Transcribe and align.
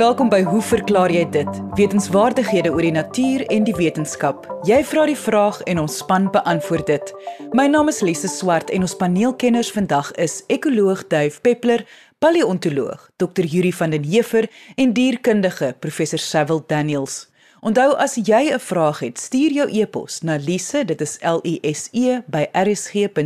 Welkom 0.00 0.30
by 0.32 0.38
Hoe 0.48 0.62
verklaar 0.64 1.12
jy 1.12 1.26
dit? 1.28 1.58
Wetenskapwaardighede 1.76 2.70
oor 2.72 2.80
die 2.86 2.94
natuur 2.94 3.42
en 3.52 3.66
die 3.68 3.74
wetenskap. 3.76 4.46
Jy 4.64 4.78
vra 4.88 5.02
die 5.10 5.18
vraag 5.18 5.58
en 5.68 5.76
ons 5.82 5.98
span 6.00 6.30
beantwoord 6.32 6.88
dit. 6.88 7.12
My 7.52 7.66
naam 7.68 7.92
is 7.92 8.00
Lise 8.00 8.30
Swart 8.32 8.72
en 8.72 8.80
ons 8.88 8.96
paneelkenners 8.96 9.68
vandag 9.76 10.08
is 10.16 10.40
ekoloog 10.48 11.04
Duif 11.12 11.44
Peppler, 11.44 11.84
paleontoloog 12.16 13.12
Dr. 13.20 13.44
Yuri 13.44 13.76
van 13.76 13.92
den 13.92 14.08
Heever 14.08 14.48
en 14.80 14.96
dierkundige 14.96 15.76
Professor 15.84 16.16
Sewil 16.24 16.64
Daniels. 16.64 17.28
Onthou 17.60 17.92
as 18.00 18.16
jy 18.16 18.48
'n 18.56 18.58
vraag 18.58 19.04
het, 19.04 19.20
stuur 19.20 19.52
jou 19.52 19.68
e-pos 19.68 20.22
na 20.22 20.36
lise, 20.40 20.84
dit 20.84 21.00
is 21.00 21.18
L 21.20 21.40
I 21.44 21.60
S 21.62 21.88
E 21.92 22.20
by 22.26 22.48
rsg.co.za. 22.56 23.20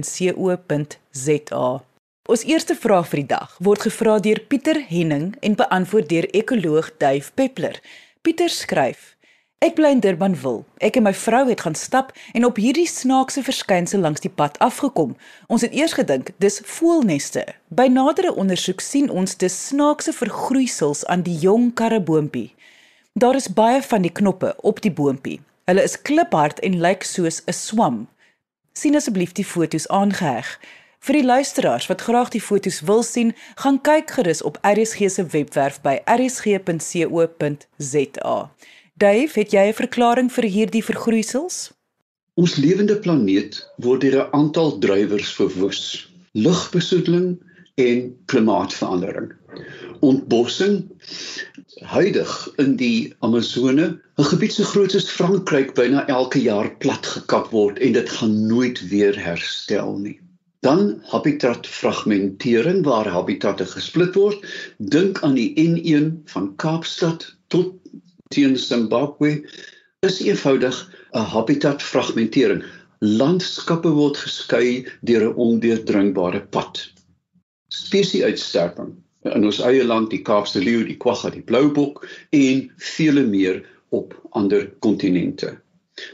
Ons 2.24 2.40
eerste 2.48 2.72
vraag 2.72 3.10
vir 3.10 3.20
die 3.20 3.30
dag 3.34 3.50
word 3.60 3.82
gevra 3.84 4.14
deur 4.24 4.38
Pieter 4.48 4.78
Henning 4.88 5.34
en 5.44 5.56
beantwoord 5.60 6.06
deur 6.08 6.24
ekoloog 6.32 6.86
Duif 6.96 7.26
Peppler. 7.36 7.76
Pieter 8.24 8.48
skryf: 8.48 9.10
Ek 9.60 9.74
bly 9.76 9.90
in 9.92 10.00
Durbanville. 10.00 10.62
Ek 10.80 10.96
en 10.96 11.04
my 11.04 11.12
vrou 11.12 11.42
het 11.50 11.60
gaan 11.66 11.74
stap 11.76 12.14
en 12.32 12.46
op 12.48 12.56
hierdie 12.56 12.88
snaakse 12.88 13.42
verskynsel 13.44 14.00
langs 14.00 14.24
die 14.24 14.32
pad 14.32 14.56
afgekom. 14.64 15.12
Ons 15.52 15.66
het 15.68 15.76
eers 15.76 15.92
gedink 15.98 16.30
dis 16.40 16.62
voelneste. 16.64 17.42
By 17.68 17.90
nadere 17.92 18.32
ondersoek 18.32 18.80
sien 18.80 19.10
ons 19.12 19.36
dis 19.36 19.56
snaakse 19.66 20.14
vergroeisels 20.16 21.04
aan 21.12 21.26
die 21.26 21.36
jong 21.42 21.74
karreboompie. 21.76 22.54
Daar 23.12 23.36
is 23.36 23.50
baie 23.52 23.82
van 23.84 24.00
die 24.00 24.12
knoppe 24.12 24.54
op 24.64 24.80
die 24.80 24.92
boompie. 24.92 25.42
Hulle 25.68 25.84
is 25.84 26.00
kliphard 26.00 26.64
en 26.64 26.80
lyk 26.80 27.04
soos 27.04 27.42
'n 27.44 27.52
swam. 27.52 28.00
Sien 28.72 28.96
asseblief 28.96 29.36
die 29.36 29.44
foto's 29.44 29.88
aangeheg. 29.88 30.56
Vir 31.04 31.18
die 31.18 31.26
luisteraars 31.28 31.84
wat 31.90 32.00
graag 32.00 32.30
die 32.32 32.40
foto's 32.40 32.78
wil 32.88 33.02
sien, 33.04 33.34
gaan 33.60 33.76
kyk 33.84 34.08
gerus 34.16 34.40
op 34.48 34.54
RSG 34.64 35.10
se 35.12 35.24
webwerf 35.34 35.76
by 35.84 35.98
rsg.co.za. 36.08 37.16
Dave, 39.04 39.32
het 39.40 39.52
jy 39.52 39.64
'n 39.68 39.76
verklaring 39.82 40.32
vir 40.32 40.46
hierdie 40.54 40.84
vergroeisels? 40.84 41.76
Ons 42.40 42.56
lewende 42.56 42.96
planeet 42.96 43.68
word 43.84 44.00
deur 44.00 44.16
'n 44.22 44.32
aantal 44.32 44.78
drywers 44.78 45.28
verwoes: 45.36 46.08
lugbesoedeling 46.32 47.36
en 47.74 48.16
klimaatsverandering. 48.32 49.32
Ontbossing 50.00 50.88
huidig 51.84 52.48
in 52.56 52.76
die 52.80 53.12
Amazone, 53.20 54.00
'n 54.16 54.24
gebied 54.32 54.52
so 54.52 54.64
groot 54.64 54.94
as 54.94 55.10
Frankryk, 55.10 55.74
byna 55.74 56.06
elke 56.08 56.40
jaar 56.40 56.76
platgekap 56.76 57.50
word 57.52 57.78
en 57.78 57.92
dit 57.92 58.08
gaan 58.08 58.46
nooit 58.46 58.88
weer 58.88 59.20
herstel 59.20 59.98
nie. 59.98 60.23
Dan 60.64 61.02
habitatfragmentering 61.12 62.84
waar 62.88 63.08
habitatte 63.12 63.66
gesplit 63.68 64.14
word. 64.16 64.40
Dink 64.78 65.20
aan 65.20 65.36
die 65.36 65.52
N1 65.60 66.06
van 66.32 66.54
Kaapstad 66.56 67.26
tot 67.52 67.74
teen 68.32 68.56
Zimbabwe. 68.56 69.42
Is 70.08 70.22
eenvoudig 70.24 70.78
'n 71.12 71.28
habitatfragmentering. 71.34 72.64
Landskappe 72.98 73.92
word 73.92 74.16
geskei 74.16 74.88
deur 75.04 75.28
'n 75.28 75.36
ondeurdringbare 75.36 76.40
pad. 76.40 76.80
Spesieuitsterwing 77.68 78.96
in 79.32 79.44
ons 79.44 79.60
eie 79.60 79.84
land, 79.84 80.10
die 80.10 80.22
Kaapse 80.22 80.60
leeu, 80.64 80.84
die 80.84 80.96
kwagga, 80.96 81.30
die 81.30 81.44
bloubok 81.44 82.06
en 82.30 82.70
vele 82.76 83.24
meer 83.26 83.60
op 83.88 84.16
ander 84.30 84.66
kontinente. 84.80 85.63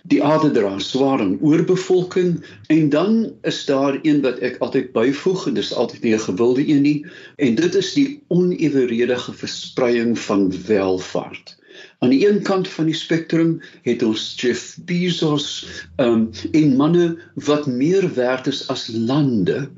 Die 0.02 0.22
aarde 0.24 0.50
dra 0.50 0.78
swaar 0.78 1.20
aan 1.20 1.38
oorbevolking 1.40 2.44
en 2.68 2.88
dan 2.88 3.32
is 3.42 3.64
daar 3.64 3.98
een 4.02 4.20
wat 4.24 4.38
ek 4.38 4.58
altyd 4.64 4.92
byvoeg 4.92 5.46
en 5.46 5.54
dis 5.54 5.72
altyd 5.72 6.02
nie 6.02 6.14
'n 6.14 6.26
gewilde 6.26 6.68
een 6.68 6.82
nie 6.82 7.06
en 7.36 7.54
dit 7.54 7.74
is 7.74 7.92
die 7.92 8.22
oneweredige 8.28 9.32
verspreiding 9.32 10.18
van 10.18 10.52
welvaart. 10.66 11.56
Aan 11.98 12.10
die 12.10 12.28
een 12.28 12.42
kant 12.42 12.68
van 12.68 12.84
die 12.84 12.94
spektrum 12.94 13.60
het 13.82 14.02
ons 14.02 14.34
Jeff 14.36 14.76
Bezos 14.84 15.66
um, 15.96 16.30
en 16.52 16.76
manne 16.76 17.18
wat 17.34 17.66
meer 17.66 18.14
werd 18.14 18.46
is 18.46 18.68
as 18.68 18.88
lande 18.92 19.68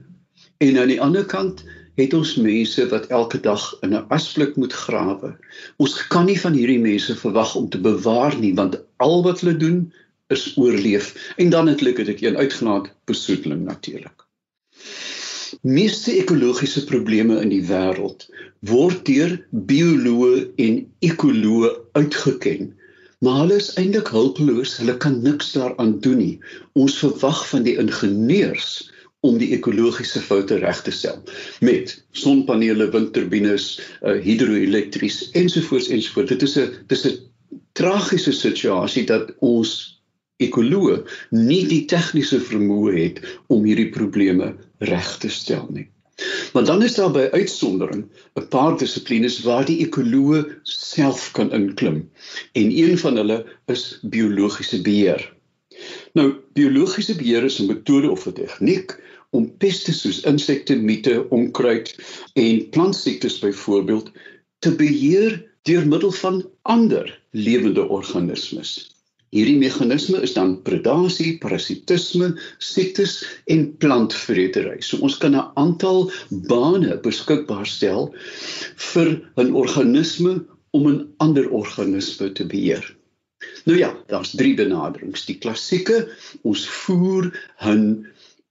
en 0.59 0.79
aan 0.79 0.89
die 0.89 1.01
ander 1.01 1.25
kant 1.25 1.65
het 2.01 2.15
ons 2.17 2.37
mense 2.41 2.85
wat 2.89 3.07
elke 3.13 3.41
dag 3.41 3.65
in 3.85 3.95
'n 3.95 4.07
asblik 4.09 4.57
moet 4.57 4.73
grawe. 4.73 5.37
Ons 5.77 6.07
kan 6.07 6.25
nie 6.25 6.41
van 6.41 6.53
hierdie 6.53 6.81
mense 6.81 7.17
verwag 7.17 7.55
om 7.55 7.69
te 7.69 7.81
bewaar 7.81 8.39
nie 8.39 8.55
want 8.55 8.81
al 8.97 9.23
wat 9.23 9.41
hulle 9.41 9.57
doen 9.57 9.93
is 10.33 10.53
oorleef 10.57 11.13
en 11.37 11.51
dan 11.51 11.71
het 11.71 11.81
hulle 11.81 12.05
dit 12.05 12.23
een 12.23 12.37
uitgenaat 12.37 12.91
besoedeling 13.11 13.65
natuurlik. 13.65 14.27
Meeste 15.61 16.13
ekologiese 16.17 16.85
probleme 16.85 17.41
in 17.41 17.51
die 17.53 17.65
wêreld 17.69 18.25
word 18.67 19.05
deur 19.07 19.35
bioloë 19.51 20.47
en 20.65 20.79
ekoloë 21.05 21.73
uitgeken. 21.99 22.73
Maar 23.23 23.45
hulle 23.45 23.59
is 23.61 23.69
eintlik 23.79 24.09
hulpeloos, 24.11 24.79
hulle 24.81 24.97
kan 24.97 25.21
niks 25.23 25.53
daaraan 25.55 25.99
doen 26.03 26.19
nie. 26.19 26.39
Ons 26.73 26.97
verwag 26.99 27.45
van 27.51 27.67
die 27.69 27.77
ingenieurs 27.79 28.81
om 29.23 29.37
die 29.39 29.53
ekologiese 29.55 30.23
foute 30.25 30.59
reg 30.65 30.81
te 30.83 30.91
stel 30.91 31.21
met 31.63 31.95
sonpanele, 32.19 32.89
windturbines, 32.91 33.77
uh, 34.03 34.17
hidroelektries 34.25 35.29
ensovoorts 35.39 35.93
ensovoorts. 35.95 36.33
Dit 36.35 36.43
is 36.49 36.57
'n 36.59 36.73
dis 36.91 37.07
'n 37.07 37.19
tragiese 37.79 38.33
situasie 38.33 39.05
dat 39.07 39.31
ons 39.39 40.02
ekoloë 40.49 40.99
nie 41.31 41.63
die 41.71 41.85
tegniese 41.91 42.41
vermoë 42.41 42.93
het 42.99 43.23
om 43.49 43.65
hierdie 43.65 43.91
probleme 43.95 44.55
reg 44.93 45.17
te 45.23 45.31
stel 45.31 45.67
nie. 45.71 45.89
Maar 46.53 46.65
dan 46.65 46.83
is 46.83 46.95
daar 46.95 47.11
by 47.11 47.29
uitsondering 47.33 48.05
'n 48.39 48.49
paar 48.49 48.79
dissiplines 48.79 49.41
waar 49.43 49.65
die 49.65 49.79
ekoloë 49.87 50.43
self 50.63 51.31
kan 51.33 51.53
inklim 51.53 52.03
en 52.53 52.77
een 52.79 52.99
van 52.99 53.17
hulle 53.17 53.39
is 53.67 53.99
biologiese 54.03 54.83
beheer. 54.83 55.33
Nou, 56.13 56.35
biologiese 56.53 57.17
beheer 57.17 57.45
is 57.45 57.59
'n 57.61 57.67
metode 57.67 58.11
of 58.11 58.27
'n 58.27 58.33
tegniek 58.33 59.01
om 59.31 59.57
peste 59.57 59.93
soos 59.93 60.21
insekte, 60.21 60.77
miete, 60.77 61.29
onkruid 61.29 61.97
en 62.35 62.69
plantsiektes 62.69 63.39
byvoorbeeld 63.39 64.13
te 64.59 64.75
beheer 64.75 65.51
deur 65.63 65.87
middel 65.87 66.13
van 66.13 66.49
ander 66.63 67.21
lewende 67.31 67.89
organismes. 67.89 68.92
Hierdie 69.33 69.57
meganisme 69.57 70.19
is 70.21 70.35
dan 70.37 70.59
predasie, 70.61 71.39
parasitisme, 71.41 72.35
siektes 72.61 73.23
en 73.49 73.71
plantvretery. 73.81 74.83
So 74.85 75.01
ons 75.01 75.17
kan 75.17 75.33
'n 75.35 75.49
aantal 75.57 76.11
bane 76.51 76.99
beskikbaar 77.01 77.67
stel 77.67 78.13
vir 78.93 79.09
'n 79.41 79.55
organisme 79.57 80.45
om 80.77 80.89
'n 80.89 81.09
ander 81.17 81.49
organisme 81.49 82.33
te 82.33 82.45
beheer. 82.45 82.85
Nou 83.65 83.79
ja, 83.79 83.97
daar's 84.09 84.37
drie 84.37 84.55
benaderings. 84.55 85.25
Die 85.25 85.39
klassieke, 85.39 86.09
ons 86.43 86.69
voer 86.69 87.33
'n 87.65 88.07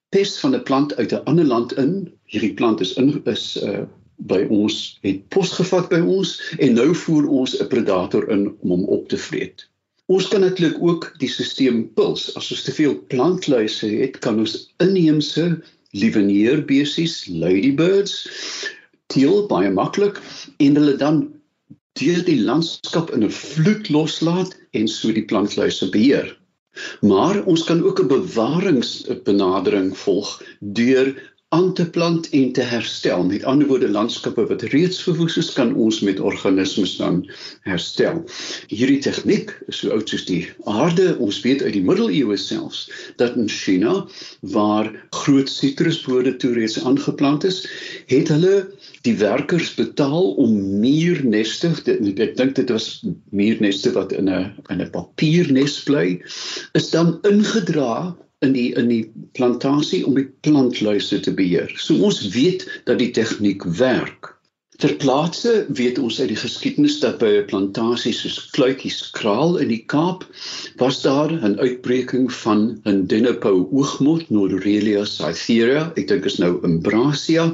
pes 0.09 0.39
van 0.39 0.55
'n 0.55 0.63
plant 0.63 0.95
uit 0.97 1.13
'n 1.13 1.25
ander 1.25 1.45
land 1.45 1.77
in. 1.77 2.11
Hierdie 2.25 2.53
plant 2.53 2.81
is 2.81 2.93
in 2.93 3.21
is 3.25 3.57
uh 3.63 3.85
by 4.21 4.45
ons 4.49 4.99
het 5.01 5.29
pos 5.29 5.51
gevat 5.57 5.89
by 5.89 5.99
ons 5.99 6.35
en 6.59 6.73
nou 6.73 6.93
voer 6.95 7.27
ons 7.27 7.61
'n 7.61 7.67
predator 7.67 8.29
in 8.29 8.47
om 8.61 8.69
hom 8.69 8.83
op 8.85 9.07
te 9.09 9.17
vreet. 9.17 9.70
Ons 10.07 10.27
kan 10.27 10.41
natuurlik 10.41 10.81
ook 10.81 11.13
die 11.19 11.29
stelsel 11.29 11.83
puls. 11.95 12.29
As 12.35 12.51
ons 12.51 12.63
te 12.63 12.71
veel 12.71 12.97
plantluise 13.07 13.87
het, 13.87 14.19
kan 14.19 14.39
ons 14.39 14.73
inheemse 14.83 15.61
lievenierbesies, 15.91 17.25
ladybirds, 17.27 18.25
teel 19.11 19.45
baie 19.47 19.69
maklik 19.71 20.19
en 20.63 20.75
hulle 20.79 20.95
dan 20.99 21.23
deur 21.99 22.21
die 22.25 22.39
landskap 22.41 23.11
in 23.11 23.23
'n 23.23 23.31
vloed 23.31 23.89
loslaat 23.89 24.55
en 24.71 24.87
so 24.87 25.11
die 25.11 25.25
plantluise 25.25 25.89
beheer. 25.91 26.37
Maar 27.01 27.43
ons 27.51 27.63
kan 27.67 27.83
ook 27.83 27.99
'n 27.99 28.07
bewaringsbenadering 28.07 29.97
volg 29.97 30.29
deur 30.59 31.11
aan 31.51 31.73
te 31.75 31.83
plant 31.89 32.29
en 32.29 32.51
te 32.55 32.63
herstel. 32.63 33.25
Met 33.27 33.43
ander 33.43 33.67
woorde, 33.67 33.89
landskappe 33.91 34.45
wat 34.47 34.61
reeds 34.71 35.01
verwoes 35.03 35.37
is, 35.37 35.51
kan 35.53 35.73
ons 35.75 35.99
met 36.07 36.19
organismes 36.19 36.95
dan 36.99 37.21
herstel. 37.67 38.21
Hierdie 38.71 39.01
tegniek 39.03 39.51
is 39.67 39.81
so 39.83 39.91
oud 39.91 40.07
soos 40.09 40.23
die 40.29 40.45
aarde. 40.63 41.17
Ons 41.19 41.41
weet 41.43 41.63
uit 41.65 41.75
die 41.75 41.83
middeleeue 41.83 42.37
selfs 42.39 42.85
dat 43.19 43.35
in 43.35 43.51
China 43.51 44.05
waar 44.55 44.91
groot 45.23 45.51
sitrusbode 45.51 46.37
toe 46.39 46.53
reeds 46.55 46.79
aangeplant 46.87 47.43
is, 47.47 47.65
het 48.07 48.31
hulle 48.31 48.55
die 49.05 49.17
werkers 49.19 49.73
betaal 49.75 50.31
om 50.39 50.55
muurneste 50.81 51.71
ek 51.71 52.35
dink 52.37 52.55
dit 52.57 52.71
was 52.71 52.87
muurneste 53.35 53.91
wat 53.95 54.13
in 54.15 54.29
'n 54.29 54.51
in 54.69 54.81
'n 54.81 54.91
papiernes 54.95 55.83
bly 55.83 56.21
is 56.79 56.89
dan 56.95 57.19
ingedra 57.27 58.15
in 58.45 58.53
die 58.57 58.69
in 58.79 58.89
die 58.89 59.05
plantasie 59.37 60.03
om 60.07 60.17
die 60.17 60.27
plantluise 60.45 61.19
te 61.19 61.33
beheer. 61.33 61.71
So 61.77 62.01
ons 62.09 62.23
weet 62.35 62.67
dat 62.89 62.99
die 63.01 63.11
tegniek 63.13 63.65
werk. 63.77 64.33
Ter 64.81 64.95
plaatse 64.97 65.51
weet 65.77 65.99
ons 66.01 66.15
uit 66.17 66.31
die 66.31 66.39
geskiedenis 66.41 66.95
dat 67.03 67.19
by 67.21 67.27
'n 67.37 67.49
plantasie 67.51 68.13
soos 68.17 68.39
Kluitjies 68.55 69.11
Kraal 69.13 69.59
in 69.61 69.69
die 69.69 69.83
Kaap 69.93 70.25
was 70.81 71.03
daar 71.03 71.29
'n 71.29 71.59
uitbreking 71.59 72.31
van 72.33 72.81
'n 72.89 73.05
dennepou 73.05 73.67
oogmot 73.69 74.29
Norrelia 74.29 75.05
cytherea, 75.05 75.93
ek 75.95 76.07
dink 76.07 76.25
is 76.25 76.39
nou 76.41 76.57
in 76.65 76.81
Brasia, 76.81 77.45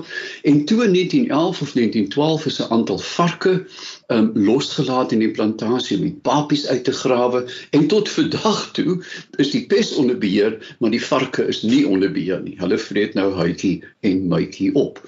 en 0.44 0.66
toe 0.66 0.84
in 0.86 0.94
1911 0.96 1.62
of 1.62 1.74
1912 1.76 2.46
is 2.46 2.62
'n 2.62 2.72
aantal 2.72 3.00
varke 3.00 3.68
um, 4.14 4.32
losgelaat 4.34 5.12
in 5.12 5.22
die 5.24 5.32
plantasie 5.32 5.98
om 5.98 6.06
die 6.06 6.16
papies 6.24 6.66
uit 6.68 6.84
te 6.88 6.94
grawe 6.96 7.44
en 7.76 7.88
tot 7.92 8.10
vandag 8.10 8.62
toe 8.78 8.98
is 9.44 9.52
die 9.52 9.66
pes 9.70 9.94
onder 10.00 10.18
beheer, 10.20 10.58
maar 10.80 10.94
die 10.94 11.04
varke 11.04 11.48
is 11.48 11.64
nie 11.64 11.84
onder 11.88 12.12
beheer 12.14 12.42
nie. 12.44 12.56
Hulle 12.62 12.80
vreet 12.82 13.18
nou 13.20 13.30
huitjie 13.36 13.84
en 14.08 14.28
mytjie 14.32 14.74
op. 14.80 15.02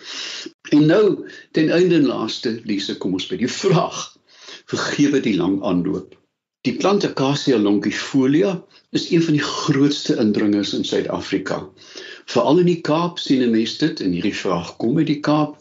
En 0.75 0.85
nou 0.91 1.03
ten 1.57 1.71
einde 1.73 2.01
en 2.01 2.09
laaste 2.11 2.59
Lise 2.67 2.97
kom 2.97 3.15
ons 3.17 3.29
by 3.31 3.39
die 3.39 3.51
vraag. 3.51 4.07
Vergewe 4.69 5.21
die 5.23 5.37
lang 5.37 5.59
aanloop. 5.65 6.15
Die 6.67 6.75
plant 6.75 7.05
Acacia 7.07 7.57
longifolia 7.57 8.57
is 8.91 9.07
een 9.13 9.23
van 9.23 9.37
die 9.37 9.45
grootste 9.45 10.17
indringers 10.19 10.73
in 10.75 10.83
Suid-Afrika. 10.83 11.61
Veral 12.29 12.59
in 12.61 12.67
die 12.67 12.81
Kaap 12.83 13.19
sien 13.19 13.41
'n 13.41 13.51
mens 13.51 13.77
dit 13.77 14.01
en 14.03 14.11
hierdie 14.11 14.35
vraag 14.35 14.75
kom 14.77 14.97
uit 14.97 15.07
die 15.07 15.21
Kaap. 15.23 15.55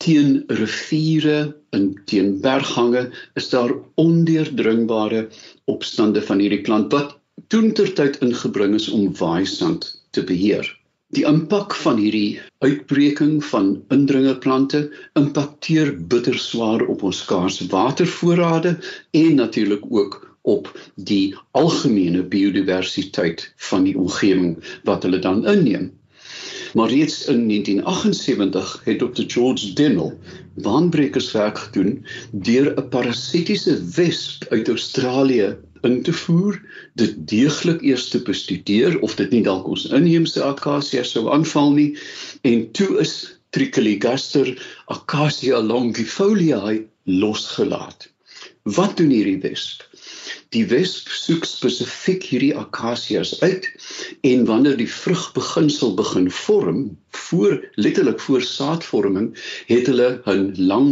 Teen 0.00 0.44
riviere 0.48 1.38
en 1.76 1.86
teen 2.08 2.30
berggange 2.40 3.02
is 3.40 3.50
daar 3.52 3.74
ondeurdringbare 4.00 5.26
opstande 5.68 6.22
van 6.28 6.40
hierdie 6.40 6.62
plant 6.68 6.92
wat 6.96 7.18
toentertyd 7.52 8.16
ingebring 8.24 8.74
is 8.78 8.88
om 8.88 9.10
waaisand 9.18 9.90
te 10.16 10.24
beheer. 10.24 10.66
Die 11.16 11.26
impak 11.26 11.74
van 11.82 11.98
hierdie 11.98 12.40
uitbreking 12.64 13.44
van 13.44 13.70
indringerplante 13.90 14.82
impakteer 15.18 15.92
bitter 16.12 16.38
swaar 16.38 16.84
op 16.86 17.02
ons 17.08 17.22
skaarse 17.24 17.66
watervoorrade 17.72 18.76
en 19.20 19.34
natuurlik 19.42 19.84
ook 19.90 20.20
op 20.42 20.70
die 20.94 21.34
algemene 21.50 22.22
biodiversiteit 22.22 23.48
van 23.70 23.84
die 23.84 23.96
omgewing 23.98 24.54
wat 24.88 25.02
hulle 25.02 25.18
dan 25.18 25.42
inneem. 25.46 25.90
Maar 26.74 26.88
reeds 26.88 27.24
in 27.26 27.48
1978 27.48 28.80
het 28.84 28.98
Dr 28.98 29.22
George 29.26 29.72
Dennell 29.72 30.16
baanbrekerswerk 30.54 31.58
gedoen 31.58 32.06
deur 32.30 32.74
'n 32.76 32.88
parasitiese 32.88 33.84
wesp 33.94 34.46
uit 34.48 34.68
Australië 34.68 35.56
in 35.80 36.02
te 36.02 36.12
voer, 36.12 36.60
dit 36.94 37.14
deeglik 37.28 37.82
eers 37.82 38.08
te 38.08 38.22
bestudeer 38.22 39.00
of 39.00 39.14
dit 39.14 39.30
nie 39.30 39.42
dalk 39.42 39.66
ons 39.66 39.88
inheemse 39.88 40.42
akasia 40.42 41.02
sou 41.02 41.30
aanval 41.32 41.72
nie 41.72 41.90
en 42.42 42.70
toe 42.70 42.98
is 43.00 43.40
Trichiligaster 43.50 44.54
acacia 44.86 45.58
longifoliae 45.60 46.86
losgelaat. 47.04 48.06
Wat 48.62 48.96
doen 48.96 49.10
hierdie 49.10 49.40
wesp? 49.42 49.89
Die 50.54 50.64
wesp 50.66 51.10
soek 51.14 51.44
spesifiek 51.46 52.24
hierdie 52.26 52.54
akasias 52.58 53.36
uit 53.38 53.68
en 54.26 54.40
wanneer 54.48 54.74
die 54.80 54.88
vrugbeginsel 54.90 55.92
begin 56.00 56.26
vorm, 56.38 56.80
voor 57.14 57.54
letterlik 57.84 58.18
voor 58.24 58.42
saadvorming, 58.42 59.28
het 59.68 59.86
hulle 59.92 60.08
'n 60.32 60.42
lang 60.72 60.90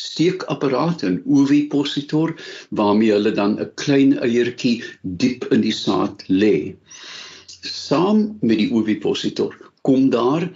steekapparaat 0.00 1.06
en 1.08 1.22
ovipositor 1.24 2.34
waarmee 2.80 3.14
hulle 3.16 3.32
dan 3.32 3.56
'n 3.56 3.70
klein 3.80 4.12
eiertjie 4.28 4.84
diep 5.24 5.48
in 5.56 5.64
die 5.64 5.72
saad 5.72 6.24
lê. 6.28 6.76
Saam 7.64 8.36
met 8.40 8.60
die 8.60 8.70
ovipositor 8.72 9.56
kom 9.80 10.10
daar 10.10 10.50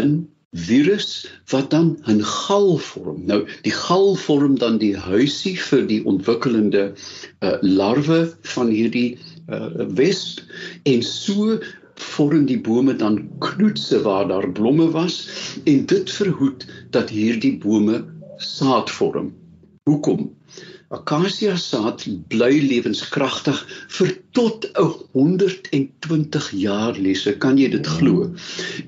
'n 0.00 0.28
virus 0.56 1.28
wat 1.52 1.70
dan 1.70 1.98
'n 2.06 2.22
gal 2.22 2.78
vorm. 2.78 3.24
Nou 3.26 3.48
die 3.62 3.72
gal 3.72 4.14
vorm 4.14 4.58
dan 4.58 4.78
die 4.78 4.96
huisie 4.96 5.58
vir 5.60 5.86
die 5.86 6.04
ontwikkelende 6.04 6.92
uh, 7.40 7.56
larwe 7.60 8.32
van 8.42 8.68
hierdie 8.68 9.18
uh, 9.48 9.68
wesp 9.92 10.40
en 10.82 11.02
so 11.02 11.58
vorm 11.94 12.46
die 12.46 12.60
bome 12.60 12.96
dan 12.96 13.28
knoetse 13.38 14.02
waar 14.02 14.28
daar 14.28 14.48
blomme 14.52 14.90
was 14.90 15.28
en 15.64 15.86
dit 15.86 16.10
verhoed 16.10 16.66
dat 16.90 17.10
hierdie 17.10 17.58
bome 17.58 18.04
saad 18.36 18.90
vorm. 18.90 19.32
Hoekom? 19.84 20.30
Akasia 20.96 21.54
saad 21.60 22.00
bly 22.32 22.62
lewenskragtig 22.64 23.58
vir 23.96 24.12
tot 24.32 24.64
120 24.80 26.46
jaar 26.56 26.96
lesse, 26.96 27.34
kan 27.42 27.58
jy 27.60 27.68
dit 27.74 27.90
glo? 27.98 28.30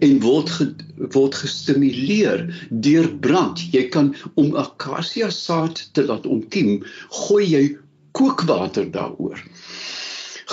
En 0.06 0.14
word 0.24 0.52
ge, 0.56 0.70
word 1.12 1.36
gestimuleer 1.42 2.46
deur 2.86 3.10
brand. 3.26 3.60
Jy 3.76 3.84
kan 3.92 4.14
om 4.40 4.56
akasia 4.56 5.28
saad 5.28 5.84
te 5.92 6.06
laat 6.08 6.24
ontkiem, 6.24 6.78
gooi 7.26 7.44
jy 7.44 7.64
kookwater 8.16 8.88
daaroor. 8.96 9.36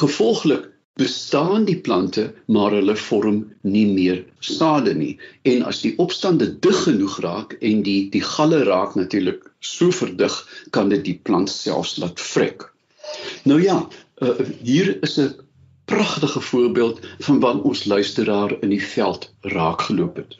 Gevolglik 0.03 0.67
bestaan 0.99 1.63
die 1.63 1.79
plante 1.79 2.27
maar 2.51 2.75
hulle 2.75 2.99
vorm 2.99 3.43
nie 3.63 3.85
meer 3.87 4.23
sade 4.43 4.95
nie 4.97 5.13
en 5.47 5.63
as 5.71 5.83
die 5.85 5.93
opstande 6.03 6.49
dig 6.65 6.79
genoeg 6.83 7.19
raak 7.23 7.53
en 7.61 7.83
die 7.85 7.99
die 8.13 8.23
galle 8.35 8.63
raak 8.67 8.97
natuurlik 8.99 9.46
so 9.59 9.91
verdig 9.91 10.33
kan 10.71 10.89
dit 10.89 11.03
die 11.05 11.19
plant 11.23 11.49
selfs 11.49 11.97
laat 11.97 12.21
vrek. 12.21 12.73
Nou 13.43 13.61
ja, 13.63 13.87
uh, 14.21 14.39
hier 14.61 14.97
is 15.01 15.17
'n 15.17 15.35
pragtige 15.85 16.41
voorbeeld 16.41 16.99
van 17.19 17.39
wat 17.39 17.61
ons 17.61 17.85
luisteraar 17.85 18.57
in 18.61 18.69
die 18.69 18.83
veld 18.83 19.33
raak 19.41 19.81
geloop 19.81 20.15
het. 20.15 20.35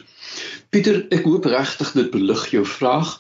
Pieter, 0.70 1.06
ek 1.10 1.24
hoop 1.24 1.46
regtig 1.46 1.92
dit 1.92 2.10
belig 2.12 2.48
jou 2.52 2.66
vraag 2.66 3.18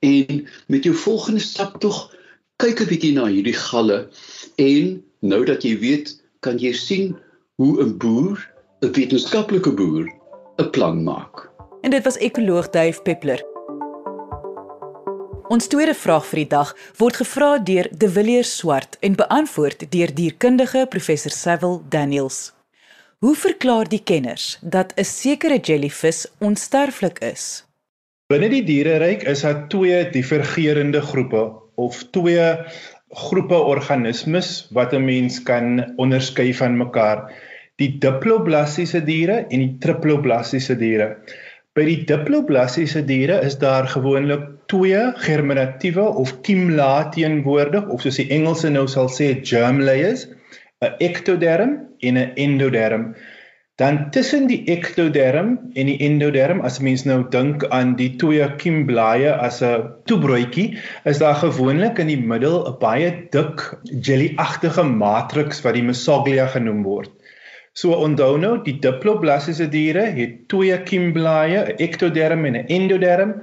en 0.00 0.46
met 0.66 0.84
jou 0.84 0.94
volgende 0.94 1.40
stap 1.40 1.80
tog 1.80 2.14
kyk 2.62 2.80
'n 2.80 2.88
bietjie 2.92 3.12
na 3.12 3.26
hierdie 3.26 3.58
galle 3.58 4.08
en 4.56 5.02
nou 5.20 5.44
dat 5.44 5.66
jy 5.66 5.74
weet 5.78 6.14
kan 6.40 6.58
jy 6.58 6.72
sien 6.72 7.16
hoe 7.56 7.82
'n 7.82 7.98
boer, 7.98 8.38
'n 8.80 8.92
wetenskaplike 8.92 9.74
boer, 9.74 10.06
'n 10.58 10.70
plan 10.70 11.02
maak. 11.02 11.50
En 11.82 11.90
dit 11.90 12.04
was 12.04 12.16
ekoloog 12.16 12.70
Duif 12.70 13.02
Peppler. 13.02 13.55
Ons 15.46 15.68
tweede 15.70 15.94
vraag 15.94 16.24
vir 16.26 16.40
die 16.40 16.50
dag 16.50 16.70
word 16.98 17.20
gevra 17.20 17.48
deur 17.62 17.86
De 17.94 18.08
Villiers 18.10 18.50
Swart 18.58 18.96
en 19.06 19.14
beantwoord 19.14 19.84
deur 19.92 20.10
dierkundige 20.14 20.80
professor 20.90 21.30
Cecil 21.30 21.76
Daniels. 21.92 22.38
Hoe 23.22 23.34
verklaar 23.38 23.86
die 23.86 24.02
kenners 24.02 24.58
dat 24.62 24.90
'n 24.98 25.04
sekere 25.04 25.58
jellyvis 25.62 26.26
onsterflik 26.40 27.22
is? 27.22 27.62
Binne 28.26 28.48
die 28.50 28.64
diereryk 28.64 29.22
is 29.22 29.46
daar 29.46 29.68
twee 29.68 30.10
divergerende 30.10 31.00
groepe 31.00 31.44
of 31.76 32.02
twee 32.10 32.48
groepe 33.10 33.58
organismes 33.74 34.66
wat 34.72 34.92
'n 34.92 35.04
mens 35.04 35.42
kan 35.42 35.94
onderskei 35.96 36.54
van 36.54 36.76
mekaar. 36.76 37.30
Die 37.76 37.98
diploblastiese 37.98 39.04
diere 39.04 39.46
en 39.48 39.58
die 39.58 39.76
triploblastiese 39.78 40.76
diere. 40.76 41.16
By 41.74 41.84
die 41.84 42.04
diploblastiese 42.04 43.04
diere 43.04 43.40
is 43.44 43.58
daar 43.58 43.86
gewoonlik 43.86 44.55
twee 44.66 45.02
germinatiewe 45.26 46.04
of 46.22 46.40
kiemlae 46.46 47.08
teenwoordig 47.14 47.88
of 47.88 48.02
soos 48.04 48.20
die 48.20 48.30
Engelse 48.36 48.70
nou 48.74 48.86
sal 48.90 49.08
sê 49.12 49.32
germ 49.42 49.80
layers, 49.80 50.26
'n 50.84 50.94
ectoderm 51.08 51.72
en 52.00 52.18
'n 52.18 52.32
endoderm. 52.34 53.14
Dan 53.76 54.10
tussen 54.10 54.46
die 54.48 54.62
ektoderm 54.72 55.58
en 55.74 55.88
die 55.90 55.98
endoderm, 56.00 56.62
as 56.64 56.78
mens 56.80 57.02
nou 57.04 57.18
dink 57.28 57.64
aan 57.68 57.90
die 57.98 58.14
twee 58.16 58.46
kiemblaaie 58.56 59.34
as 59.48 59.60
'n 59.62 59.90
toebroodjie, 60.08 60.78
is 61.04 61.18
daar 61.18 61.36
gewoonlik 61.42 61.98
in 61.98 62.08
die 62.12 62.22
middel 62.32 62.56
'n 62.68 62.78
baie 62.80 63.10
dik 63.30 63.64
jelly-agtige 64.08 64.82
matriks 64.82 65.60
wat 65.64 65.74
die 65.74 65.82
mesoglea 65.82 66.46
genoem 66.46 66.82
word. 66.82 67.10
So 67.74 67.92
onthou 67.92 68.38
nou, 68.38 68.54
die 68.64 68.78
diploblastiese 68.80 69.68
diere 69.68 70.06
het 70.16 70.48
twee 70.48 70.78
kiemblaaie, 70.88 71.60
'n 71.66 71.76
ektoderm 71.76 72.44
en 72.44 72.56
'n 72.56 72.66
endoderm, 72.78 73.34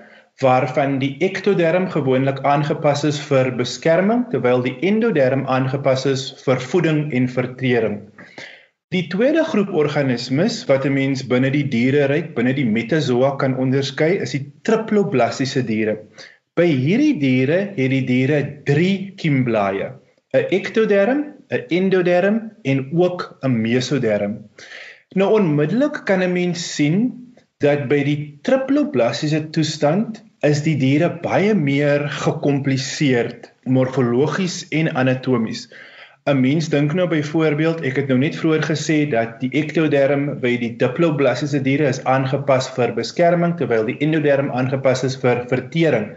waarvan 0.41 0.97
die 0.99 1.15
ektoderm 1.21 1.89
gewoonlik 1.93 2.39
aangepas 2.47 3.03
is 3.03 3.19
vir 3.29 3.51
beskerming 3.59 4.25
terwyl 4.31 4.63
die 4.65 4.75
endoderm 4.81 5.45
aangepas 5.45 6.05
is 6.09 6.23
vir 6.45 6.61
voeding 6.71 7.05
en 7.13 7.29
vertering. 7.29 7.97
Die 8.93 9.07
tweede 9.09 9.43
groep 9.43 9.71
organismes 9.73 10.59
wat 10.69 10.85
'n 10.85 10.93
mens 10.93 11.23
binne 11.27 11.49
die 11.49 11.65
diereryk, 11.75 12.35
binne 12.35 12.53
die 12.53 12.65
metazoa 12.65 13.35
kan 13.41 13.57
onderskei, 13.57 14.21
is 14.21 14.31
die 14.31 14.45
triploblastiese 14.61 15.63
diere. 15.65 15.97
By 16.55 16.67
hierdie 16.69 17.17
diere 17.17 17.73
het 17.73 17.89
die 17.89 18.03
diere 18.05 18.39
3 18.69 19.13
kiemblaaie: 19.17 19.87
'n 20.33 20.45
ektoderm, 20.59 21.25
'n 21.49 21.65
endoderm 21.69 22.51
en 22.63 22.89
ook 22.93 23.39
'n 23.41 23.61
mesoderm. 23.61 24.37
Nou 25.15 25.29
onmiddellik 25.39 26.05
kan 26.05 26.21
'n 26.21 26.33
mens 26.33 26.75
sien 26.75 27.32
dat 27.63 27.87
by 27.91 28.01
die 28.03 28.17
triploblastiese 28.45 29.47
toestand 29.55 30.19
is 30.43 30.61
die 30.65 30.75
diere 30.79 31.09
baie 31.23 31.55
meer 31.55 32.09
gekompliseerd 32.11 33.47
morfologies 33.63 34.65
en 34.75 34.91
anatomies. 34.99 35.69
'n 36.27 36.39
Mens 36.39 36.69
dink 36.71 36.93
nou 36.95 37.07
byvoorbeeld, 37.11 37.81
ek 37.83 37.97
het 37.99 38.07
nou 38.11 38.17
net 38.19 38.35
vroeër 38.39 38.61
gesê 38.63 38.97
dat 39.11 39.39
die 39.41 39.49
ektoderm 39.59 40.39
by 40.43 40.53
die 40.59 40.71
diploblastiese 40.79 41.59
diere 41.63 41.89
is 41.91 41.99
aangepas 42.07 42.69
vir 42.77 42.93
beskerming 42.95 43.57
terwyl 43.59 43.83
die 43.89 43.97
endoderm 43.99 44.51
aangepas 44.51 45.03
is 45.03 45.17
vir 45.19 45.43
vertering. 45.51 46.13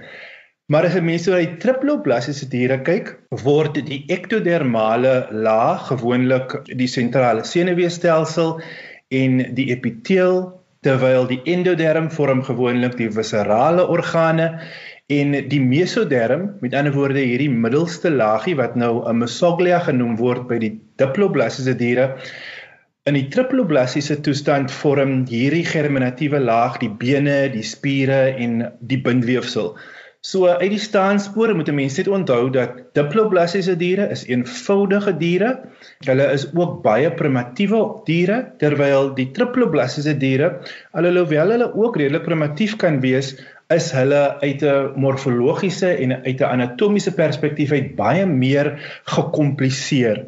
Maar 0.71 0.87
as 0.87 0.95
'n 0.95 1.05
mens 1.05 1.27
na 1.27 1.39
die 1.43 1.59
triploblastiese 1.63 2.47
diere 2.51 2.79
kyk, 2.83 3.19
word 3.43 3.75
die 3.87 4.05
ektodermale 4.09 5.27
laag 5.31 5.89
gewoonlik 5.91 6.55
die 6.67 6.91
sentrale 6.91 7.43
senuweestelsel 7.45 8.61
en 9.11 9.55
die 9.55 9.71
epiteel 9.75 10.39
terwyl 10.83 11.27
die 11.27 11.41
endoderm 11.45 12.11
vorm 12.11 12.43
gewoonlik 12.43 12.97
die 12.97 13.11
viserale 13.11 13.87
organe 13.89 14.51
En 15.07 15.37
die 15.49 15.61
mesoderm, 15.63 16.57
met 16.59 16.73
ander 16.75 16.91
woorde 16.91 17.21
hierdie 17.23 17.51
middelste 17.51 18.11
laagie 18.11 18.57
wat 18.59 18.75
nou 18.75 19.07
'n 19.07 19.21
mesoglia 19.23 19.79
genoem 19.79 20.17
word 20.19 20.49
by 20.49 20.59
die 20.59 20.73
diploblastiese 20.99 21.77
diere, 21.79 22.07
in 23.07 23.15
die 23.15 23.29
triploblastiese 23.31 24.17
toestand 24.27 24.75
vorm 24.75 25.13
hierdie 25.31 25.63
germinatiewe 25.63 26.41
laag 26.43 26.81
die 26.83 26.91
bene, 26.91 27.37
die 27.55 27.63
spiere 27.63 28.35
en 28.35 28.73
die 28.81 28.99
bindweefsel. 28.99 29.77
So 30.27 30.49
uit 30.49 30.73
die 30.73 30.83
staanspore 30.83 31.55
moet 31.55 31.69
'n 31.71 31.79
mens 31.79 31.97
net 32.01 32.09
onthou 32.09 32.51
dat 32.51 32.79
diploblastiese 32.99 33.77
diere 33.79 34.09
is 34.15 34.25
eenvoudige 34.27 35.13
diere. 35.21 35.51
Hulle 36.07 36.27
is 36.37 36.47
ook 36.55 36.83
baie 36.83 37.13
primitiewe 37.21 37.83
diere 38.09 38.39
terwyl 38.59 39.13
die 39.15 39.29
triploblastiese 39.37 40.17
diere, 40.25 40.49
alhoewel 40.91 41.55
hulle 41.55 41.71
ook 41.75 42.01
redelik 42.03 42.27
primitief 42.27 42.77
kan 42.83 43.01
wees, 43.07 43.37
is 43.71 43.93
hulle 43.93 44.41
uit 44.41 44.63
'n 44.63 44.99
morfologiese 45.07 45.95
en 45.95 46.19
uit 46.25 46.41
'n 46.41 46.51
anatomiese 46.51 47.15
perspektief 47.15 47.73
uit 47.73 47.95
baie 47.97 48.27
meer 48.27 48.75
gekompliseer. 49.05 50.25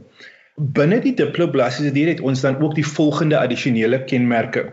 Binne 0.57 1.00
die 1.00 1.14
diploblastiese 1.14 1.93
diere 1.93 2.11
het 2.11 2.21
ons 2.21 2.40
dan 2.40 2.62
ook 2.62 2.75
die 2.75 2.87
volgende 2.87 3.38
addisionele 3.38 4.05
kenmerke. 4.05 4.73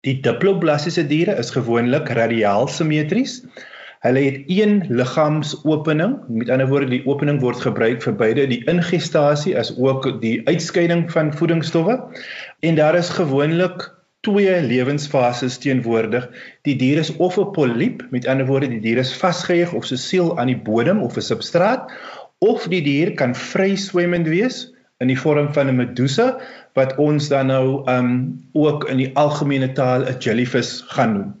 Die 0.00 0.20
diploblastiese 0.20 1.06
diere 1.06 1.34
is 1.38 1.50
gewoonlik 1.50 2.08
radiaal 2.08 2.68
simmetries. 2.68 3.42
Hulle 4.04 4.20
het 4.20 4.44
een 4.46 4.84
liggaamsopening, 4.88 6.18
met 6.28 6.50
ander 6.50 6.68
woorde 6.68 6.90
die 6.92 7.06
opening 7.06 7.40
word 7.40 7.60
gebruik 7.64 8.02
vir 8.04 8.14
beide 8.14 8.46
die 8.50 8.62
ingestasie 8.68 9.56
as 9.58 9.72
ook 9.78 10.20
die 10.20 10.40
uitskeiding 10.46 11.06
van 11.12 11.32
voedingsstowwe. 11.32 11.96
En 12.60 12.74
daar 12.74 12.94
is 12.94 13.08
gewoonlik 13.16 13.88
twee 14.26 14.62
lewensfases 14.62 15.58
teenwoordig. 15.62 16.28
Die 16.68 16.76
dier 16.76 16.98
is 16.98 17.16
of 17.16 17.38
'n 17.38 17.50
poliep, 17.56 18.04
met 18.10 18.26
ander 18.26 18.46
woorde 18.46 18.68
die 18.68 18.80
dier 18.80 18.98
is 18.98 19.16
vasgeheig 19.16 19.72
of 19.72 19.84
so 19.86 19.96
siel 19.96 20.38
aan 20.38 20.46
die 20.52 20.62
bodem 20.68 21.02
of 21.02 21.16
'n 21.16 21.20
substraat, 21.22 21.92
of 22.38 22.68
die 22.68 22.82
dier 22.82 23.14
kan 23.14 23.34
vryswemmend 23.34 24.28
wees 24.28 24.74
in 24.98 25.08
die 25.08 25.18
vorm 25.18 25.52
van 25.52 25.68
'n 25.68 25.76
medusa 25.76 26.38
wat 26.74 26.96
ons 26.96 27.28
dan 27.28 27.46
nou 27.46 27.82
um 27.90 28.40
ook 28.52 28.88
in 28.88 28.96
die 28.96 29.10
algemene 29.14 29.72
taal 29.72 30.04
'n 30.04 30.18
jellyfish 30.18 30.82
gaan 30.86 31.12
noem. 31.12 31.34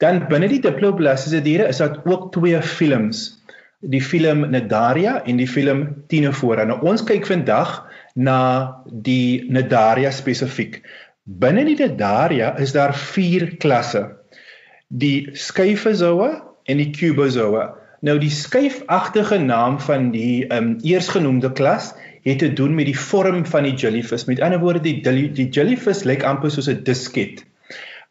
Dan 0.00 0.22
binne 0.30 0.48
die 0.48 0.62
diploblastiese 0.64 1.42
diere 1.44 1.68
is 1.68 1.80
daar 1.82 1.98
ook 2.08 2.30
twee 2.32 2.62
films, 2.64 3.26
die 3.80 4.00
film 4.00 4.46
Nidaria 4.52 5.18
en 5.28 5.36
die 5.40 5.48
film 5.48 5.82
Ctenophora. 6.06 6.64
Nou 6.64 6.78
ons 6.88 7.04
kyk 7.04 7.28
vandag 7.28 7.82
na 8.16 8.40
die 8.88 9.44
Nidaria 9.52 10.12
spesifiek. 10.12 10.80
Binne 11.24 11.66
die 11.68 11.76
Daria 11.96 12.54
is 12.58 12.72
daar 12.72 12.94
4 12.96 13.56
klasse. 13.60 14.06
Die 14.88 15.28
skyfozoa 15.36 16.30
en 16.64 16.80
die 16.80 16.90
cubozoa. 16.96 17.68
Nou 18.00 18.16
die 18.18 18.32
skyfagtige 18.32 19.38
naam 19.38 19.76
van 19.84 20.10
die 20.16 20.48
um 20.48 20.78
eersgenoemde 20.80 21.52
klas 21.52 21.92
het 22.24 22.40
te 22.40 22.52
doen 22.52 22.74
met 22.74 22.88
die 22.88 22.98
vorm 22.98 23.44
van 23.46 23.68
die 23.68 23.76
jellyfish. 23.76 24.24
Met 24.24 24.40
ander 24.40 24.60
woorde 24.64 24.80
die 24.80 25.28
die 25.36 25.48
jellyfish 25.48 26.06
lyk 26.08 26.24
amper 26.24 26.50
soos 26.50 26.72
'n 26.72 26.82
disket. 26.84 27.44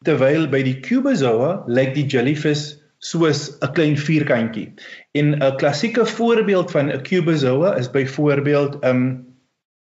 Terwyl 0.08 0.48
by 0.48 0.62
die 0.64 0.78
cubozoa 0.80 1.66
lyk 1.68 1.90
die 1.96 2.06
jellyfish 2.08 2.78
soos 3.00 3.42
'n 3.60 3.74
klein 3.76 3.98
vierkantjie. 3.98 4.68
En 5.12 5.34
'n 5.36 5.58
klassieke 5.58 6.06
voorbeeld 6.06 6.72
van 6.72 6.92
'n 6.92 7.02
cubozoa 7.04 7.76
is 7.76 7.92
byvoorbeeld 7.92 8.84
um 8.86 9.26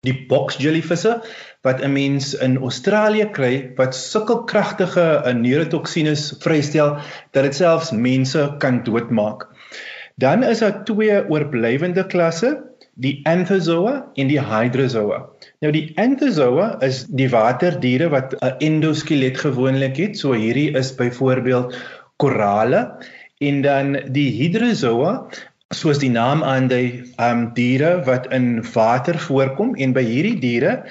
die 0.07 0.27
box 0.31 0.57
jellyvisse 0.57 1.21
wat 1.63 1.81
'n 1.83 1.93
mens 1.93 2.35
in 2.35 2.59
Australië 2.59 3.31
kry 3.31 3.73
wat 3.77 3.95
sulke 3.95 4.45
kragtige 4.45 5.23
uh, 5.27 5.33
neurotoksines 5.35 6.35
vrystel 6.39 6.99
dat 7.31 7.43
dit 7.43 7.55
selfs 7.55 7.91
mense 7.91 8.55
kan 8.59 8.83
doodmaak. 8.83 9.47
Dan 10.17 10.43
is 10.43 10.59
daar 10.59 10.85
twee 10.85 11.29
oorblywende 11.29 12.07
klasse, 12.07 12.68
die 12.99 13.21
Anthozoa 13.31 13.93
en 14.19 14.31
die 14.31 14.41
Hydrozoa. 14.43 15.21
Nou 15.63 15.71
die 15.75 15.85
Anthozoa 16.03 16.73
is 16.85 17.05
die 17.21 17.29
waterdiere 17.31 18.11
wat 18.15 18.35
'n 18.41 18.57
endoskelet 18.59 19.39
gewoonlik 19.39 19.97
het, 19.97 20.19
so 20.19 20.33
hierdie 20.33 20.75
is 20.75 20.95
byvoorbeeld 20.95 21.77
korale 22.17 22.99
en 23.41 23.63
dan 23.63 23.97
die 24.11 24.31
Hydrozoa 24.35 25.29
soos 25.75 25.99
die 25.99 26.11
naam 26.11 26.43
aandui, 26.43 27.05
um 27.21 27.53
diere 27.55 28.03
wat 28.07 28.27
in 28.33 28.65
water 28.75 29.19
voorkom 29.19 29.75
en 29.77 29.93
by 29.93 30.03
hierdie 30.03 30.39
diere 30.41 30.83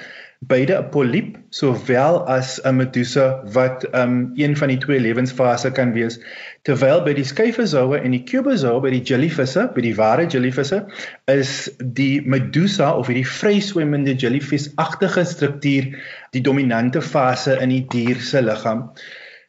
beide 0.46 0.74
'n 0.78 0.90
poliep 0.90 1.38
sowel 1.50 2.22
as 2.28 2.60
'n 2.64 2.76
medusa 2.76 3.42
wat 3.52 3.84
um 3.92 4.32
een 4.36 4.56
van 4.56 4.68
die 4.68 4.78
twee 4.78 5.00
lewensfases 5.00 5.72
kan 5.72 5.92
wees 5.92 6.20
terwyl 6.62 7.02
by 7.02 7.12
die 7.12 7.24
skyfozoa 7.24 7.98
en 7.98 8.14
die 8.14 8.22
cubozoa 8.22 8.80
by 8.80 8.90
die 8.90 9.02
jellyvisse 9.02 9.66
by 9.74 9.82
die 9.82 9.94
ware 9.98 10.26
jellyvisse 10.26 10.86
is 11.26 11.70
die 11.82 12.22
medusa 12.22 12.92
of 12.94 13.10
hierdie 13.10 13.26
vryswemmende 13.26 14.14
jellyfish-agtige 14.14 15.24
struktuur 15.24 15.90
die 16.30 16.42
dominante 16.42 17.02
fase 17.02 17.58
in 17.58 17.74
die 17.74 17.86
dier 17.90 18.20
se 18.20 18.42
liggaam. 18.42 18.92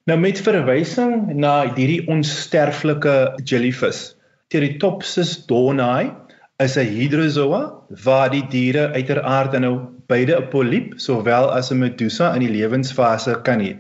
Nou 0.08 0.17
met 0.17 0.41
verwysing 0.41 1.36
na 1.36 1.67
hierdie 1.75 2.08
onsterflike 2.08 3.43
jellyfish 3.43 4.15
Teratopsis 4.50 5.46
donai 5.46 6.10
is 6.58 6.77
'n 6.77 6.89
hydrozoa 6.98 7.62
waar 8.03 8.29
die 8.34 8.46
diere 8.50 8.89
uiteraard 8.98 9.60
nou 9.60 9.98
beide 10.09 10.35
'n 10.37 10.49
poliep 10.49 10.97
sowel 10.97 11.51
as 11.59 11.71
'n 11.71 11.79
medusa 11.79 12.33
in 12.35 12.45
die 12.45 12.53
lewensfase 12.57 13.41
kan 13.43 13.61
hê. 13.61 13.77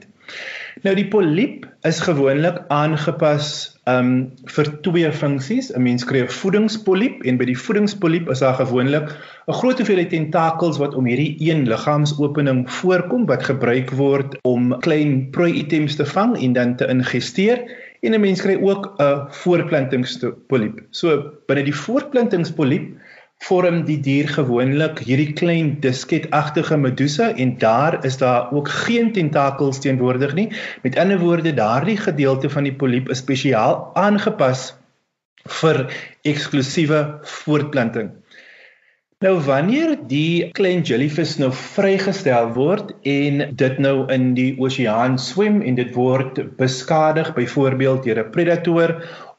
Nou 0.85 0.93
die 0.95 1.07
poliep 1.11 1.65
is 1.87 1.99
gewoonlik 1.99 2.61
aangepas 2.71 3.47
um 3.89 4.11
vir 4.53 4.67
twee 4.85 5.09
funksies. 5.11 5.71
'n 5.75 5.83
Mens 5.83 6.05
kry 6.05 6.21
'n 6.21 6.31
voedingspoliep 6.31 7.25
en 7.25 7.37
by 7.37 7.45
die 7.49 7.57
voedingspoliep 7.57 8.29
is 8.29 8.39
daar 8.39 8.55
gewoonlik 8.59 9.09
'n 9.47 9.57
groot 9.59 9.81
hoeveelheid 9.81 10.09
tentakels 10.09 10.77
wat 10.77 10.95
om 10.95 11.05
hierdie 11.05 11.35
een 11.39 11.67
liggaamsopening 11.67 12.63
voorkom 12.71 13.25
wat 13.25 13.43
gebruik 13.43 13.91
word 13.91 14.37
om 14.43 14.79
klein 14.79 15.29
prooi-items 15.31 15.95
te 15.95 16.05
vang 16.05 16.37
en 16.37 16.53
dan 16.53 16.75
te 16.75 16.87
ingeesteer 16.87 17.65
en 18.01 18.13
'n 18.13 18.21
mens 18.21 18.41
kry 18.41 18.55
ook 18.61 18.95
'n 18.99 19.27
voortplantingspoliep. 19.43 20.81
So 20.91 21.33
binne 21.47 21.63
die 21.63 21.75
voortplantingspoliep 21.75 22.95
vorm 23.47 23.83
die 23.87 23.97
dier 24.03 24.27
gewoonlik 24.29 24.99
hierdie 25.07 25.33
klein 25.33 25.69
disketagtige 25.83 26.77
medusa 26.77 27.29
en 27.35 27.55
daar 27.61 27.97
is 28.05 28.17
daar 28.19 28.51
ook 28.53 28.69
geen 28.69 29.13
tentakels 29.15 29.79
teenwoordig 29.79 30.33
nie. 30.35 30.49
Met 30.83 30.97
ander 30.99 31.19
woorde, 31.19 31.53
daardie 31.53 31.97
gedeelte 31.97 32.49
van 32.49 32.67
die 32.67 32.75
poliep 32.75 33.09
is 33.09 33.23
spesiaal 33.23 33.91
aangepas 33.95 34.73
vir 35.61 35.85
eksklusiewe 36.27 36.99
voortplanting. 37.23 38.11
Nou 39.19 39.33
wanneer 39.43 39.97
die 40.07 40.45
klein 40.55 40.85
jellyfish 40.87 41.33
nou 41.41 41.49
vrygestel 41.51 42.53
word 42.55 42.93
en 43.13 43.41
dit 43.59 43.81
nou 43.83 44.05
in 44.15 44.29
die 44.37 44.53
oseaan 44.63 45.17
swem 45.19 45.57
en 45.59 45.75
dit 45.75 45.89
word 45.91 46.39
beskadig 46.61 47.33
byvoorbeeld 47.35 48.07
deur 48.07 48.21
'n 48.23 48.31
predator 48.31 48.93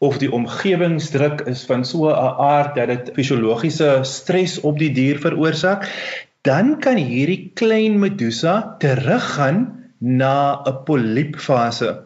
of 0.04 0.18
die 0.20 0.28
omgewingsdruk 0.28 1.46
is 1.54 1.64
van 1.64 1.86
so 1.92 2.12
'n 2.12 2.36
aard 2.50 2.76
dat 2.76 2.92
dit 2.92 3.10
fisiologiese 3.16 4.04
stres 4.04 4.60
op 4.60 4.76
die 4.78 4.92
dier 4.92 5.16
veroorsaak, 5.16 5.88
dan 6.44 6.76
kan 6.76 7.00
hierdie 7.00 7.50
klein 7.54 7.98
medusa 8.04 8.76
teruggaan 8.84 9.64
na 9.98 10.60
'n 10.60 10.84
poliepfase. 10.84 12.04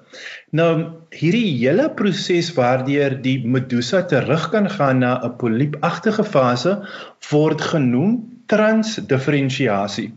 Nou 0.54 0.70
hierdie 1.10 1.48
hele 1.58 1.88
proses 1.98 2.52
waardeur 2.54 3.16
die 3.24 3.40
medusa 3.42 4.04
terug 4.10 4.50
kan 4.52 4.68
gaan 4.70 5.00
na 5.02 5.14
'n 5.26 5.36
poliepagtige 5.40 6.24
fase 6.24 6.74
word 7.30 7.60
genoem 7.72 8.12
transdiferensiasie. 8.46 10.12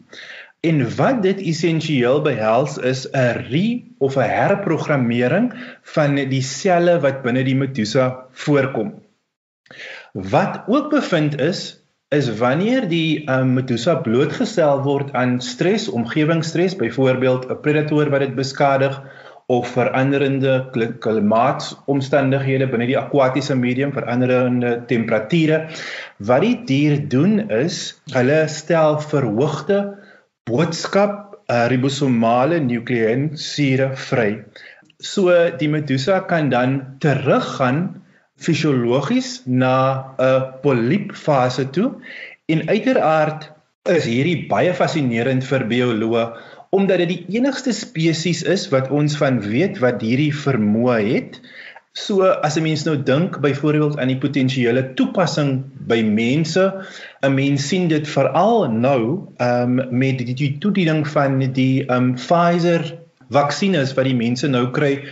En 0.62 0.84
wat 0.98 1.24
dit 1.24 1.42
essensieel 1.54 2.22
behels 2.22 2.78
is 2.78 3.08
'n 3.14 3.50
re 3.50 3.66
of 3.98 4.18
'n 4.18 4.30
herprogrammering 4.30 5.54
van 5.96 6.16
die 6.16 6.42
selle 6.42 7.00
wat 7.02 7.24
binne 7.24 7.44
die 7.44 7.56
medusa 7.56 8.26
voorkom. 8.32 8.94
Wat 10.14 10.64
ook 10.68 10.90
bevind 10.90 11.42
is 11.42 11.82
is 12.10 12.30
wanneer 12.38 12.88
die 12.88 13.26
um, 13.30 13.54
medusa 13.54 13.96
blootgestel 13.96 14.84
word 14.84 15.12
aan 15.14 15.42
stres, 15.42 15.90
omgewingsstres, 15.90 16.76
byvoorbeeld 16.76 17.50
'n 17.50 17.62
predator 17.62 18.10
wat 18.10 18.20
dit 18.20 18.36
beskadig 18.36 19.02
of 19.48 19.70
veranderende 19.72 20.54
klimaatomstandighede 21.04 22.68
binne 22.68 22.88
die 22.90 22.98
akwatiese 23.00 23.56
medium, 23.56 23.94
veranderende 23.96 24.74
temperature. 24.90 25.62
Wat 26.20 26.44
die 26.44 26.58
dier 26.68 26.98
doen 27.08 27.40
is, 27.48 27.96
hulle 28.12 28.42
stel 28.52 29.00
verhoogde 29.00 29.80
boodskap 30.48 31.38
uh, 31.48 31.68
ribosomale 31.72 32.60
nukleïnsure 32.64 33.94
vry. 34.10 34.32
So 35.00 35.32
die 35.60 35.72
medusa 35.72 36.20
kan 36.28 36.52
dan 36.52 36.80
teruggaan 37.00 38.02
fisiologies 38.38 39.44
na 39.46 40.14
'n 40.20 40.60
poliepfase 40.62 41.70
toe 41.72 41.94
en 42.46 42.68
uiteraard 42.68 43.52
is 43.88 44.06
hierdie 44.06 44.48
baie 44.52 44.74
fascinerend 44.76 45.46
vir 45.48 45.64
bioloë 45.72 46.24
omdat 46.70 46.98
dit 47.04 47.10
die 47.10 47.38
enigste 47.38 47.74
spesies 47.74 48.44
is 48.44 48.68
wat 48.74 48.92
ons 48.92 49.18
van 49.18 49.40
weet 49.42 49.80
wat 49.84 50.02
hierdie 50.02 50.34
vermoë 50.36 51.00
het. 51.08 51.40
So 51.98 52.28
as 52.46 52.58
'n 52.58 52.64
mens 52.64 52.84
nou 52.86 52.98
dink 53.04 53.40
byvoorbeeld 53.42 53.98
aan 53.98 54.08
die 54.08 54.22
potensiële 54.22 54.94
toepassing 54.94 55.64
by 55.88 56.04
mense, 56.04 56.86
'n 57.24 57.34
mens 57.34 57.68
sien 57.68 57.88
dit 57.88 58.08
veral 58.08 58.70
nou 58.70 59.28
um, 59.38 59.82
met 59.90 60.18
die, 60.18 60.34
die 60.34 60.58
toediening 60.58 61.08
van 61.08 61.40
die 61.40 61.90
um, 61.90 62.14
Pfizer 62.16 62.94
vaksines 63.30 63.94
wat 63.94 64.06
die 64.06 64.16
mense 64.16 64.48
nou 64.48 64.70
kry 64.72 65.04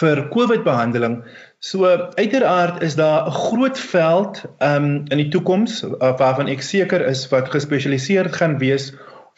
vir 0.00 0.28
COVID-behandeling. 0.28 1.22
So 1.60 1.86
uiteraard 2.18 2.82
is 2.82 2.94
daar 2.94 3.26
'n 3.26 3.30
groot 3.30 3.78
veld 3.78 4.42
um, 4.58 5.04
in 5.08 5.18
die 5.18 5.28
toekoms 5.28 5.84
waarvan 5.98 6.48
ek 6.48 6.62
seker 6.62 7.06
is 7.06 7.28
wat 7.28 7.50
gespesialiseerd 7.50 8.36
gaan 8.36 8.58
wees 8.58 8.92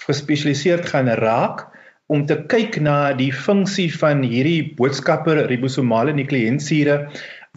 gespesialiseerd 0.06 0.88
gaan 0.92 1.08
raak 1.20 1.66
om 2.12 2.26
te 2.28 2.36
kyk 2.52 2.80
na 2.84 3.12
die 3.16 3.32
funksie 3.32 3.88
van 4.00 4.22
hierdie 4.22 4.74
boodskapper 4.78 5.46
ribosomale 5.48 6.12
nukleïnsure 6.16 6.98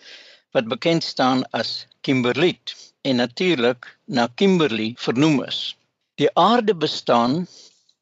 wat 0.57 0.73
bekend 0.73 1.05
staan 1.05 1.45
as 1.51 1.87
kimberliet 2.01 2.77
en 3.01 3.17
natuurlik 3.17 3.97
na 4.05 4.29
Kimberley 4.35 4.95
vernoem 4.97 5.45
is. 5.45 5.77
Die 6.15 6.31
aarde 6.33 6.75
bestaan 6.75 7.47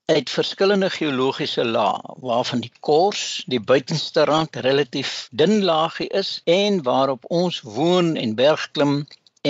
uit 0.09 0.31
verskillende 0.31 0.89
geologiese 0.91 1.65
lae 1.65 2.13
waarvan 2.25 2.63
die 2.65 2.73
kors 2.89 3.25
die 3.55 3.61
buitenste 3.71 4.23
rand 4.31 4.57
relatief 4.67 5.11
dun 5.41 5.59
laagie 5.71 6.07
is 6.21 6.31
en 6.53 6.79
waarop 6.87 7.27
ons 7.41 7.59
woon 7.77 8.09
en 8.23 8.33
bergklim 8.39 8.95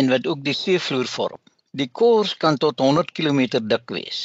en 0.01 0.11
wat 0.15 0.27
ook 0.27 0.43
die 0.49 0.57
seevloer 0.61 1.07
vorm. 1.13 1.39
Die 1.71 1.87
kors 2.01 2.35
kan 2.43 2.59
tot 2.65 2.83
100 2.83 3.15
km 3.15 3.45
dik 3.71 3.95
wees. 3.95 4.21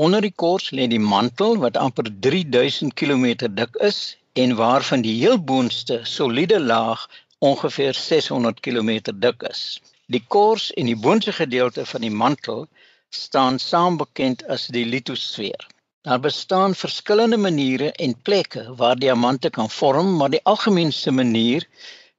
Onder 0.00 0.24
die 0.24 0.32
kors 0.44 0.70
lê 0.72 0.88
die 0.88 1.02
mantel 1.12 1.60
wat 1.66 1.76
amper 1.76 2.08
3000 2.28 2.96
km 2.96 3.26
dik 3.60 3.76
is 3.90 4.00
en 4.32 4.56
waarvan 4.56 5.04
die 5.04 5.18
heel 5.20 5.36
boonste 5.52 6.00
soliede 6.08 6.60
laag 6.72 7.04
ongeveer 7.38 7.94
600 7.94 8.64
km 8.64 8.96
dik 9.12 9.44
is. 9.52 9.64
Die 10.08 10.24
kors 10.28 10.70
en 10.80 10.88
die 10.88 10.96
boonste 10.96 11.36
gedeelte 11.36 11.84
van 11.92 12.08
die 12.08 12.16
mantel 12.24 12.64
staan 13.10 13.58
saam 13.58 13.96
bekend 13.96 14.42
as 14.46 14.66
die 14.66 14.86
litosfeer. 14.86 15.66
Daar 16.02 16.20
bestaan 16.20 16.74
verskillende 16.74 17.36
maniere 17.36 17.92
en 17.92 18.14
plekke 18.22 18.62
waar 18.76 18.96
diamante 18.96 19.50
kan 19.50 19.70
vorm, 19.70 20.16
maar 20.16 20.30
die 20.30 20.44
algemeenste 20.44 21.10
manier 21.10 21.66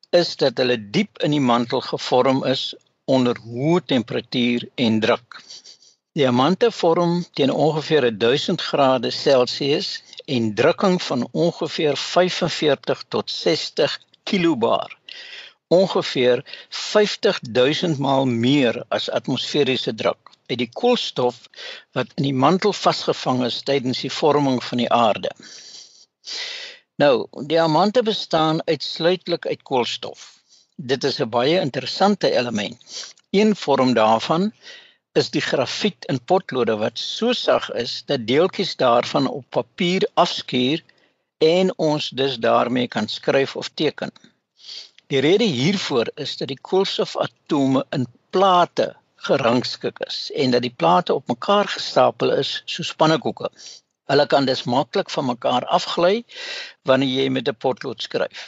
is 0.10 0.36
dat 0.36 0.58
hulle 0.58 0.78
diep 0.98 1.22
in 1.26 1.32
die 1.32 1.44
mantel 1.52 1.82
gevorm 1.82 2.44
is 2.46 2.74
onder 3.06 3.40
hoë 3.48 3.82
temperatuur 3.94 4.68
en 4.76 5.00
druk. 5.00 5.40
Diamante 6.14 6.72
vorm 6.72 7.24
teen 7.34 7.52
ongeveer 7.52 8.10
1000 8.18 8.62
grade 8.62 9.12
Celsius 9.12 10.04
en 10.26 10.54
drukking 10.56 11.02
van 11.02 11.28
ongeveer 11.32 11.98
45 11.98 13.04
tot 13.08 13.32
60 13.32 14.00
kilobar. 14.24 14.98
Ongeveer 15.72 16.44
50000 16.70 18.00
maal 18.04 18.26
meer 18.26 18.84
as 18.98 19.10
atmosferiese 19.10 19.94
druk 19.96 20.32
uit 20.50 20.58
die 20.60 20.70
koolstof 20.82 21.38
wat 21.96 22.12
in 22.20 22.28
die 22.28 22.40
mantel 22.46 22.74
vasgevang 22.76 23.46
is 23.48 23.62
tydens 23.70 24.02
die 24.04 24.12
vorming 24.12 24.60
van 24.64 24.82
die 24.84 24.90
aarde. 24.92 25.32
Nou, 27.02 27.28
diamante 27.48 28.04
bestaan 28.04 28.60
uitsluitlik 28.68 29.48
uit 29.48 29.64
koolstof. 29.70 30.28
Dit 30.76 31.04
is 31.08 31.20
'n 31.22 31.30
baie 31.30 31.60
interessante 31.60 32.32
element. 32.32 32.78
Een 33.30 33.56
vorm 33.56 33.94
daarvan 33.94 34.52
is 35.14 35.30
die 35.30 35.42
grafiet 35.42 36.06
in 36.12 36.20
potlode 36.32 36.76
wat 36.84 37.00
so 37.00 37.34
sag 37.34 37.72
is 37.72 38.04
dat 38.06 38.28
deeltjies 38.28 38.76
daarvan 38.76 39.28
op 39.28 39.46
papier 39.50 40.10
afskuur 40.14 40.84
en 41.38 41.78
ons 41.78 42.10
dus 42.10 42.36
daarmee 42.38 42.88
kan 42.88 43.08
skryf 43.08 43.56
of 43.56 43.70
teken. 43.70 44.12
Die 45.12 45.20
rede 45.20 45.44
hiervoor 45.44 46.08
is 46.24 46.38
dat 46.40 46.48
die 46.48 46.62
koolstofatome 46.68 47.82
in 47.96 48.06
plate 48.32 48.86
gerangskik 49.28 49.98
is 50.06 50.20
en 50.44 50.54
dat 50.56 50.64
die 50.64 50.72
plate 50.84 51.14
op 51.14 51.28
mekaar 51.28 51.68
gestapel 51.68 52.32
is 52.32 52.52
soos 52.66 52.94
pannekoeke. 52.96 53.50
Hulle 54.08 54.26
kan 54.32 54.48
dus 54.48 54.64
maklik 54.64 55.12
van 55.12 55.28
mekaar 55.28 55.68
afgly 55.78 56.24
wanneer 56.88 57.12
jy 57.18 57.28
met 57.30 57.52
'n 57.52 57.60
potlood 57.66 58.08
skryf. 58.08 58.46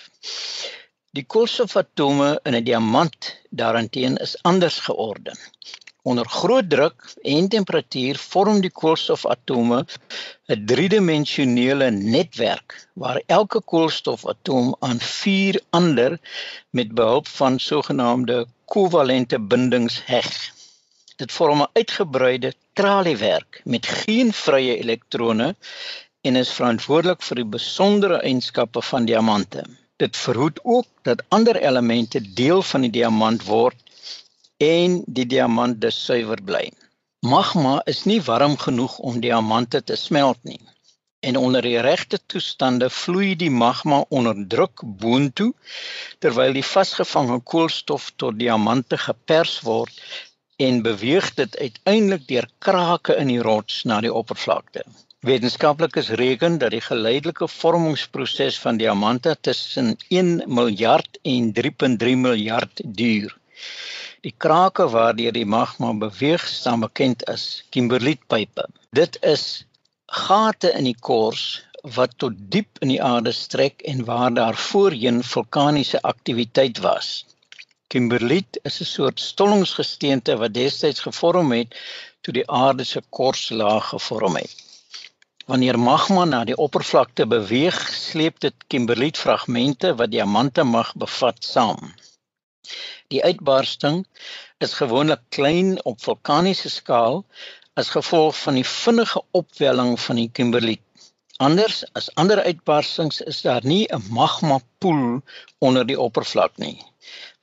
Die 1.11 1.25
koolstofatome 1.35 2.39
in 2.47 2.55
'n 2.55 2.63
diamant 2.63 3.35
daarenteen 3.49 4.15
is 4.27 4.39
anders 4.41 4.79
georden. 4.87 5.37
Onder 6.03 6.27
groot 6.27 6.69
druk 6.69 7.13
en 7.21 7.45
temperatuur 7.47 8.17
vorm 8.21 8.57
die 8.63 8.71
koolstofatome 8.79 9.77
'n 10.53 10.65
driedimensionele 10.71 11.87
netwerk 11.91 12.75
waar 13.03 13.19
elke 13.37 13.61
koolstofatoom 13.73 14.75
aan 14.87 14.99
vier 14.99 15.59
ander 15.79 16.17
met 16.69 16.91
behulp 16.99 17.27
van 17.27 17.59
sogenaamde 17.59 18.37
kovalente 18.65 19.39
bindings 19.39 20.01
heg. 20.05 20.29
Dit 21.15 21.31
vorm 21.31 21.61
'n 21.61 21.71
uitgebreide 21.79 22.53
traliewerk 22.73 23.61
met 23.63 23.85
geen 23.85 24.33
vrye 24.33 24.77
elektrone 24.77 25.55
en 26.21 26.35
is 26.35 26.51
verantwoordelik 26.59 27.21
vir 27.29 27.41
die 27.41 27.51
besondere 27.55 28.19
eienskappe 28.21 28.81
van 28.81 29.05
diamante. 29.05 29.63
Dit 30.03 30.17
verhoed 30.17 30.59
ook 30.63 30.87
dat 31.01 31.23
ander 31.27 31.55
elemente 31.55 32.33
deel 32.33 32.61
van 32.61 32.81
die 32.81 32.93
diamant 32.99 33.43
word 33.45 33.82
en 34.57 35.03
die 35.07 35.25
diamant 35.25 35.81
dus 35.81 35.97
suiwer 36.05 36.41
bly. 36.43 36.71
Magma 37.23 37.81
is 37.85 38.03
nie 38.05 38.21
warm 38.21 38.57
genoeg 38.57 38.97
om 38.99 39.19
diamante 39.19 39.83
te 39.83 39.95
smelt 39.95 40.39
nie. 40.43 40.59
En 41.23 41.37
onder 41.37 41.61
die 41.61 41.79
regte 41.79 42.19
toestande 42.25 42.89
vloei 42.89 43.35
die 43.35 43.51
magma 43.51 44.03
onder 44.09 44.47
druk 44.47 44.83
boontoe 44.83 45.53
terwyl 46.19 46.53
die 46.53 46.65
vasgevangde 46.67 47.39
koolstof 47.39 48.11
tot 48.15 48.39
diamante 48.39 48.97
gepers 48.97 49.61
word 49.61 50.01
en 50.67 50.81
beweeg 50.81 51.33
dit 51.33 51.57
uiteindelik 51.57 52.27
deur 52.27 52.49
krake 52.59 53.15
in 53.15 53.31
die 53.31 53.41
rots 53.41 53.83
na 53.83 54.01
die 54.03 54.13
oppervlakte. 54.13 54.83
Wetenskaplikes 55.23 56.09
reken 56.19 56.57
dat 56.59 56.75
die 56.75 56.83
geleidelike 56.83 57.47
vormingsproses 57.47 58.59
van 58.59 58.77
diamante 58.77 59.37
tussen 59.41 59.95
1 60.09 60.43
miljard 60.47 61.19
en 61.21 61.53
3.3 61.61 62.17
miljard 62.25 62.81
duur. 62.83 63.37
Die 64.21 64.33
krake 64.37 64.85
waardeur 64.89 65.35
die 65.35 65.45
magma 65.45 65.91
beweeg 66.05 66.47
staan 66.47 66.79
bekend 66.85 67.25
as 67.33 67.63
kimberlietpype. 67.75 68.65
Dit 68.91 69.17
is 69.21 69.65
gate 70.07 70.71
in 70.77 70.87
die 70.87 70.99
kors 70.99 71.43
wat 71.95 72.13
tot 72.23 72.33
diep 72.55 72.79
in 72.85 72.93
die 72.93 73.01
aarde 73.03 73.31
strek 73.35 73.81
en 73.91 74.05
waar 74.05 74.33
daar 74.33 74.55
voorheen 74.55 75.23
vulkaniese 75.23 76.01
aktiwiteit 76.01 76.79
was. 76.85 77.25
Kimberliet 77.87 78.59
is 78.63 78.79
'n 78.81 78.91
soort 78.95 79.19
stollingsgesteente 79.19 80.37
wat 80.37 80.53
destyds 80.53 80.99
gevorm 81.07 81.51
het 81.51 81.75
toe 82.21 82.33
die 82.33 82.49
aarde 82.49 82.83
se 82.83 83.01
korslaag 83.09 83.89
gevorm 83.89 84.35
het. 84.35 84.55
Wanneer 85.45 85.79
magma 85.79 86.23
na 86.25 86.43
die 86.47 86.55
oppervlakte 86.55 87.27
beweeg, 87.27 87.77
sleep 87.93 88.39
dit 88.39 88.53
kimberlietfragmente 88.67 89.95
wat 89.99 90.11
diamante 90.11 90.63
mag 90.63 90.93
bevat 90.95 91.43
saam. 91.43 91.93
Die 93.13 93.23
uitbarsting 93.23 94.05
is 94.57 94.73
gewoonlik 94.73 95.21
klein 95.29 95.75
op 95.89 96.01
vulkaniese 96.01 96.69
skaal 96.69 97.25
as 97.81 97.89
gevolg 97.95 98.37
van 98.39 98.57
die 98.59 98.67
vinnige 98.67 99.21
opwelling 99.31 99.99
van 99.99 100.21
die 100.21 100.29
kimberliet. 100.39 100.81
Anders 101.37 101.81
as 101.99 102.11
ander 102.21 102.39
uitbarstings 102.43 103.21
is 103.21 103.41
daar 103.41 103.65
nie 103.65 103.87
'n 103.89 104.03
magma 104.09 104.59
poel 104.77 105.21
onder 105.59 105.85
die 105.85 105.99
oppervlak 105.99 106.57
nie. 106.57 106.77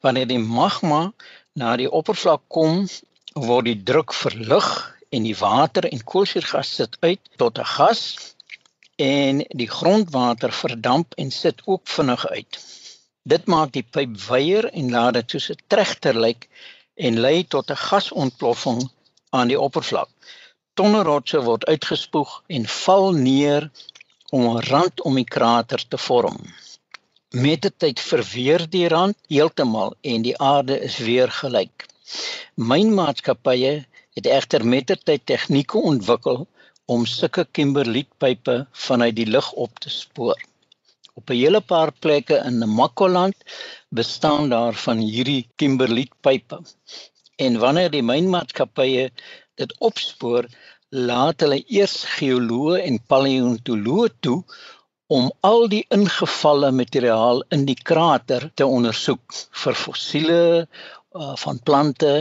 Wanneer 0.01 0.27
die 0.27 0.39
magma 0.39 1.13
na 1.53 1.77
die 1.77 1.91
oppervlak 1.91 2.43
kom, 2.49 2.89
word 3.35 3.65
die 3.65 3.83
druk 3.83 4.15
verlig 4.15 4.69
en 5.11 5.23
die 5.23 5.37
water 5.37 5.89
en 5.91 6.05
koolsuurgas 6.05 6.75
sit 6.75 6.97
uit 7.01 7.21
tot 7.37 7.59
'n 7.59 7.71
gas 7.77 8.03
en 8.97 9.45
die 9.63 9.69
grondwater 9.69 10.53
verdamp 10.53 11.15
en 11.17 11.31
sit 11.31 11.63
ook 11.65 11.89
vinnig 11.89 12.27
uit. 12.27 12.59
Dit 13.31 13.47
maak 13.53 13.71
die 13.77 13.87
pyp 13.95 14.15
wyer 14.27 14.67
en 14.81 14.91
laat 14.95 15.15
dit 15.19 15.35
soos 15.35 15.51
'n 15.53 15.61
trechter 15.73 16.17
lyk 16.25 16.49
en 17.07 17.21
lei 17.25 17.39
tot 17.55 17.71
'n 17.71 17.83
gasontploffing 17.89 18.81
aan 19.39 19.49
die 19.53 19.61
oppervlak. 19.67 20.11
Tonne 20.75 21.03
rotse 21.09 21.41
word 21.49 21.67
uitgespoeg 21.73 22.33
en 22.57 22.65
val 22.83 23.07
neer 23.29 23.71
om 24.37 24.43
'n 24.49 24.65
rand 24.71 25.03
om 25.09 25.15
die 25.21 25.31
krater 25.37 25.83
te 25.89 25.99
vorm. 26.07 26.39
Met 27.47 27.63
die 27.63 27.75
tyd 27.83 28.01
verweer 28.11 28.67
die 28.77 28.89
rand 28.89 29.17
heeltemal 29.29 29.95
en 30.13 30.23
die 30.29 30.37
aarde 30.53 30.81
is 30.89 30.99
weer 30.99 31.31
gelyk. 31.43 31.87
Mynmaatskappye 32.55 33.75
het 34.19 34.27
egter 34.27 34.67
met 34.75 34.87
die 34.91 35.01
tyd 35.09 35.27
tegnieke 35.27 35.79
ontwikkel 35.93 36.47
om 36.85 37.07
sulke 37.07 37.47
kimberlietpype 37.59 38.67
vanuit 38.87 39.17
die 39.17 39.31
lug 39.37 39.53
op 39.53 39.79
te 39.79 39.91
spoor. 40.03 40.50
Op 41.21 41.31
'n 41.31 41.41
hele 41.43 41.61
paar 41.61 41.93
plekke 41.93 42.37
in 42.49 42.59
Namakoland 42.59 43.37
bestaan 44.01 44.49
daar 44.49 44.75
van 44.87 44.99
hierdie 44.99 45.49
kimberlietpype. 45.57 46.59
En 47.37 47.59
wanneer 47.65 47.91
die 47.91 48.03
mynmaatskappye 48.03 49.11
dit 49.61 49.75
opspoor, 49.79 50.49
laat 50.91 51.45
hulle 51.45 51.61
eers 51.79 51.99
geoloë 52.17 52.81
en 52.87 52.97
paleontoloë 53.13 54.09
toe 54.27 54.39
om 55.19 55.29
al 55.47 55.69
die 55.75 55.83
ingevalle 55.97 56.71
materiaal 56.75 57.45
in 57.57 57.67
die 57.69 57.79
krater 57.91 58.49
te 58.55 58.67
ondersoek 58.79 59.37
vir 59.65 59.79
fossiele 59.83 60.41
uh, 60.63 61.37
van 61.45 61.61
plante 61.69 62.13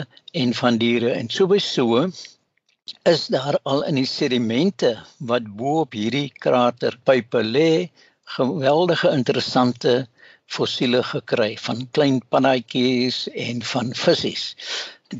en 0.43 0.53
van 0.61 0.77
diere 0.83 1.15
en 1.15 1.29
so 1.37 1.47
by 1.49 1.61
so 1.69 2.05
is 3.13 3.27
daar 3.33 3.57
al 3.63 3.83
in 3.89 3.99
die 4.01 4.09
sedimente 4.09 4.95
wat 5.31 5.49
bo 5.57 5.79
op 5.85 5.97
hierdie 5.97 6.29
kraterpype 6.45 7.43
lê 7.45 7.71
geweldige 8.37 9.09
interessante 9.09 9.93
fossiele 10.49 11.01
gekry 11.03 11.57
van 11.65 11.87
klein 11.97 12.21
pannaatjies 12.29 13.27
en 13.33 13.61
van 13.71 13.93
visse. 13.93 14.55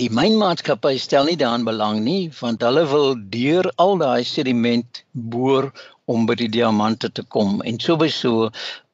Die 0.02 0.10
mynmaatskappy 0.14 0.98
stel 1.02 1.26
nie 1.26 1.38
daaraan 1.42 1.66
belang 1.66 2.02
nie 2.06 2.30
want 2.40 2.62
hulle 2.66 2.84
wil 2.92 3.16
deur 3.34 3.70
al 3.82 3.98
daai 4.02 4.26
sediment 4.32 5.02
boor 5.34 5.72
om 6.14 6.26
by 6.30 6.36
die 6.38 6.50
diamante 6.54 7.10
te 7.10 7.26
kom 7.36 7.62
en 7.72 7.80
sowieso 7.82 8.50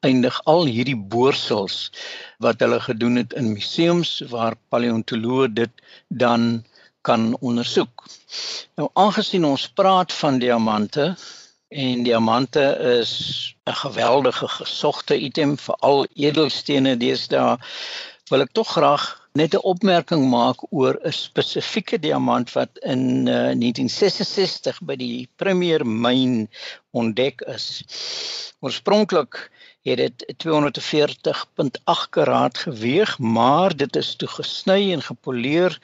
eindig 0.08 0.38
al 0.52 0.64
hierdie 0.68 0.96
boorsels 1.14 1.76
wat 2.44 2.64
hulle 2.64 2.80
gedoen 2.88 3.20
het 3.20 3.36
in 3.40 3.52
museums 3.52 4.18
waar 4.32 4.56
paleontoloë 4.72 5.52
dit 5.60 5.84
dan 6.08 6.64
kan 7.08 7.32
ondersoek. 7.40 8.08
Nou 8.80 8.88
aangesien 9.04 9.44
ons 9.48 9.68
praat 9.80 10.12
van 10.12 10.40
diamante 10.42 11.12
En 11.68 12.02
diamante 12.02 12.78
is 13.00 13.56
'n 13.64 13.72
geweldige 13.74 14.48
gesogte 14.48 15.18
item 15.18 15.58
vir 15.58 15.74
al 15.74 16.06
edelstene 16.14 16.96
deesdae. 16.96 17.56
Wil 18.30 18.40
ek 18.40 18.52
tog 18.52 18.68
graag 18.68 19.04
net 19.32 19.54
'n 19.54 19.66
opmerking 19.72 20.28
maak 20.30 20.62
oor 20.70 20.94
'n 21.02 21.12
spesifieke 21.12 21.98
diamant 21.98 22.52
wat 22.52 22.70
in 22.92 23.26
uh, 23.26 23.50
eh, 23.50 23.58
1966 23.58 24.78
by 24.80 24.96
die 24.96 25.28
Premier 25.36 25.86
myn 25.86 26.48
ontdek 26.90 27.40
is. 27.40 27.82
Oorspronklik 28.60 29.50
het 29.82 29.98
dit 29.98 30.34
240.8 30.46 32.08
karaat 32.10 32.58
geweg, 32.58 33.18
maar 33.18 33.76
dit 33.76 33.96
is 33.96 34.14
toe 34.14 34.28
gesny 34.28 34.92
en 34.92 35.02
gepoleer 35.02 35.78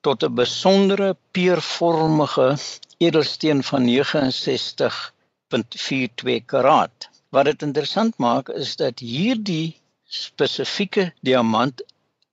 tot 0.00 0.22
'n 0.22 0.34
besondere 0.34 1.16
peervormige 1.30 2.56
edelsteen 2.98 3.62
van 3.62 3.84
69 3.84 5.11
0.42 5.52 6.44
karaat. 6.46 7.08
Wat 7.32 7.44
dit 7.44 7.62
interessant 7.62 8.18
maak 8.18 8.48
is 8.48 8.76
dat 8.76 8.98
hierdie 9.00 9.76
spesifieke 10.12 11.12
diamant 11.20 11.82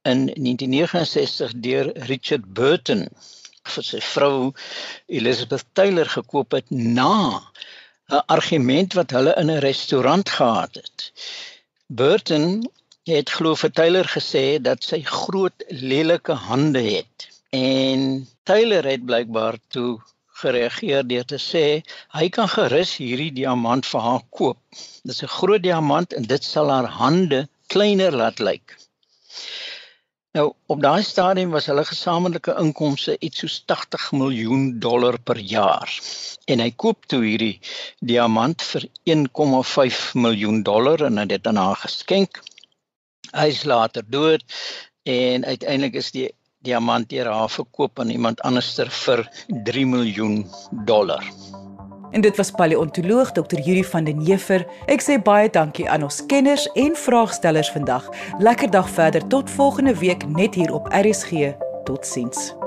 in 0.01 0.25
1969 0.25 1.53
deur 1.65 1.91
Richard 2.11 2.45
Burton 2.53 3.07
vir 3.69 3.85
sy 3.85 3.99
vrou 4.03 4.51
Elizabeth 5.19 5.65
Taylor 5.77 6.09
gekoop 6.09 6.55
het 6.57 6.69
na 6.71 7.39
'n 8.09 8.23
argument 8.35 8.93
wat 8.99 9.11
hulle 9.15 9.33
in 9.41 9.51
'n 9.51 9.63
restaurant 9.69 10.29
gehad 10.29 10.75
het. 10.81 11.11
Burton 11.87 12.45
het 13.03 13.29
glo 13.29 13.55
vir 13.55 13.71
Taylor 13.71 14.07
gesê 14.17 14.45
dat 14.61 14.83
sy 14.83 15.01
groot 15.03 15.63
lelike 15.69 16.33
hande 16.33 16.81
het 16.81 17.27
en 17.49 18.27
Taylor 18.43 18.83
het 18.85 19.05
blykbaar 19.05 19.57
toe 19.67 19.99
gereageer 20.41 21.07
deur 21.07 21.25
te 21.31 21.39
sê 21.45 21.65
hy 22.17 22.25
kan 22.35 22.49
gerus 22.55 22.95
hierdie 23.01 23.31
diamant 23.41 23.85
vir 23.91 24.05
haar 24.07 24.23
koop. 24.39 24.59
Dis 25.07 25.23
'n 25.23 25.35
groot 25.37 25.63
diamant 25.63 26.13
en 26.13 26.23
dit 26.33 26.43
sal 26.43 26.69
haar 26.75 26.89
hande 27.01 27.47
kleiner 27.67 28.15
laat 28.21 28.39
lyk. 28.39 28.77
Nou 30.37 30.51
op 30.69 30.81
daai 30.81 31.03
stadium 31.03 31.49
was 31.55 31.67
hulle 31.69 31.83
gesamentlike 31.89 32.53
inkomste 32.61 33.15
iets 33.27 33.41
soos 33.41 33.55
80 33.71 34.11
miljoen 34.21 34.65
dollar 34.79 35.17
per 35.29 35.39
jaar. 35.51 35.89
En 36.45 36.61
hy 36.61 36.69
koop 36.83 37.07
toe 37.09 37.23
hierdie 37.23 37.55
diamant 38.11 38.61
vir 38.71 38.85
1,5 39.15 40.03
miljoen 40.25 40.61
dollar 40.63 41.01
en 41.07 41.17
het 41.17 41.33
dit 41.33 41.49
aan 41.49 41.57
haar 41.57 41.81
geskenk. 41.81 42.43
Hy 43.33 43.47
is 43.55 43.63
later 43.65 44.05
dood 44.05 44.45
en 45.09 45.45
uiteindelik 45.45 45.97
is 46.03 46.11
die 46.13 46.29
diamant 46.61 47.09
deur 47.09 47.31
haar 47.31 47.49
verkoop 47.49 47.99
aan 47.99 48.09
iemand 48.09 48.41
anderster 48.41 48.89
vir 48.89 49.23
3 49.63 49.85
miljoen 49.85 50.45
dollar. 50.85 51.23
En 52.11 52.21
dit 52.21 52.37
was 52.37 52.51
paleontoloog 52.51 53.31
Dr. 53.31 53.59
Yuri 53.59 53.83
van 53.83 54.03
den 54.03 54.19
Heever. 54.25 54.65
Ek 54.89 55.03
sê 55.05 55.19
baie 55.21 55.49
dankie 55.49 55.89
aan 55.89 56.03
ons 56.03 56.23
kenners 56.25 56.65
en 56.73 56.95
vraagstellers 56.97 57.69
vandag. 57.71 58.09
Lekker 58.39 58.71
dag 58.71 58.89
verder 58.89 59.27
tot 59.27 59.49
volgende 59.49 59.95
week 60.01 60.25
net 60.27 60.55
hier 60.55 60.73
op 60.73 60.89
RSG. 60.89 61.53
Totsiens. 61.85 62.58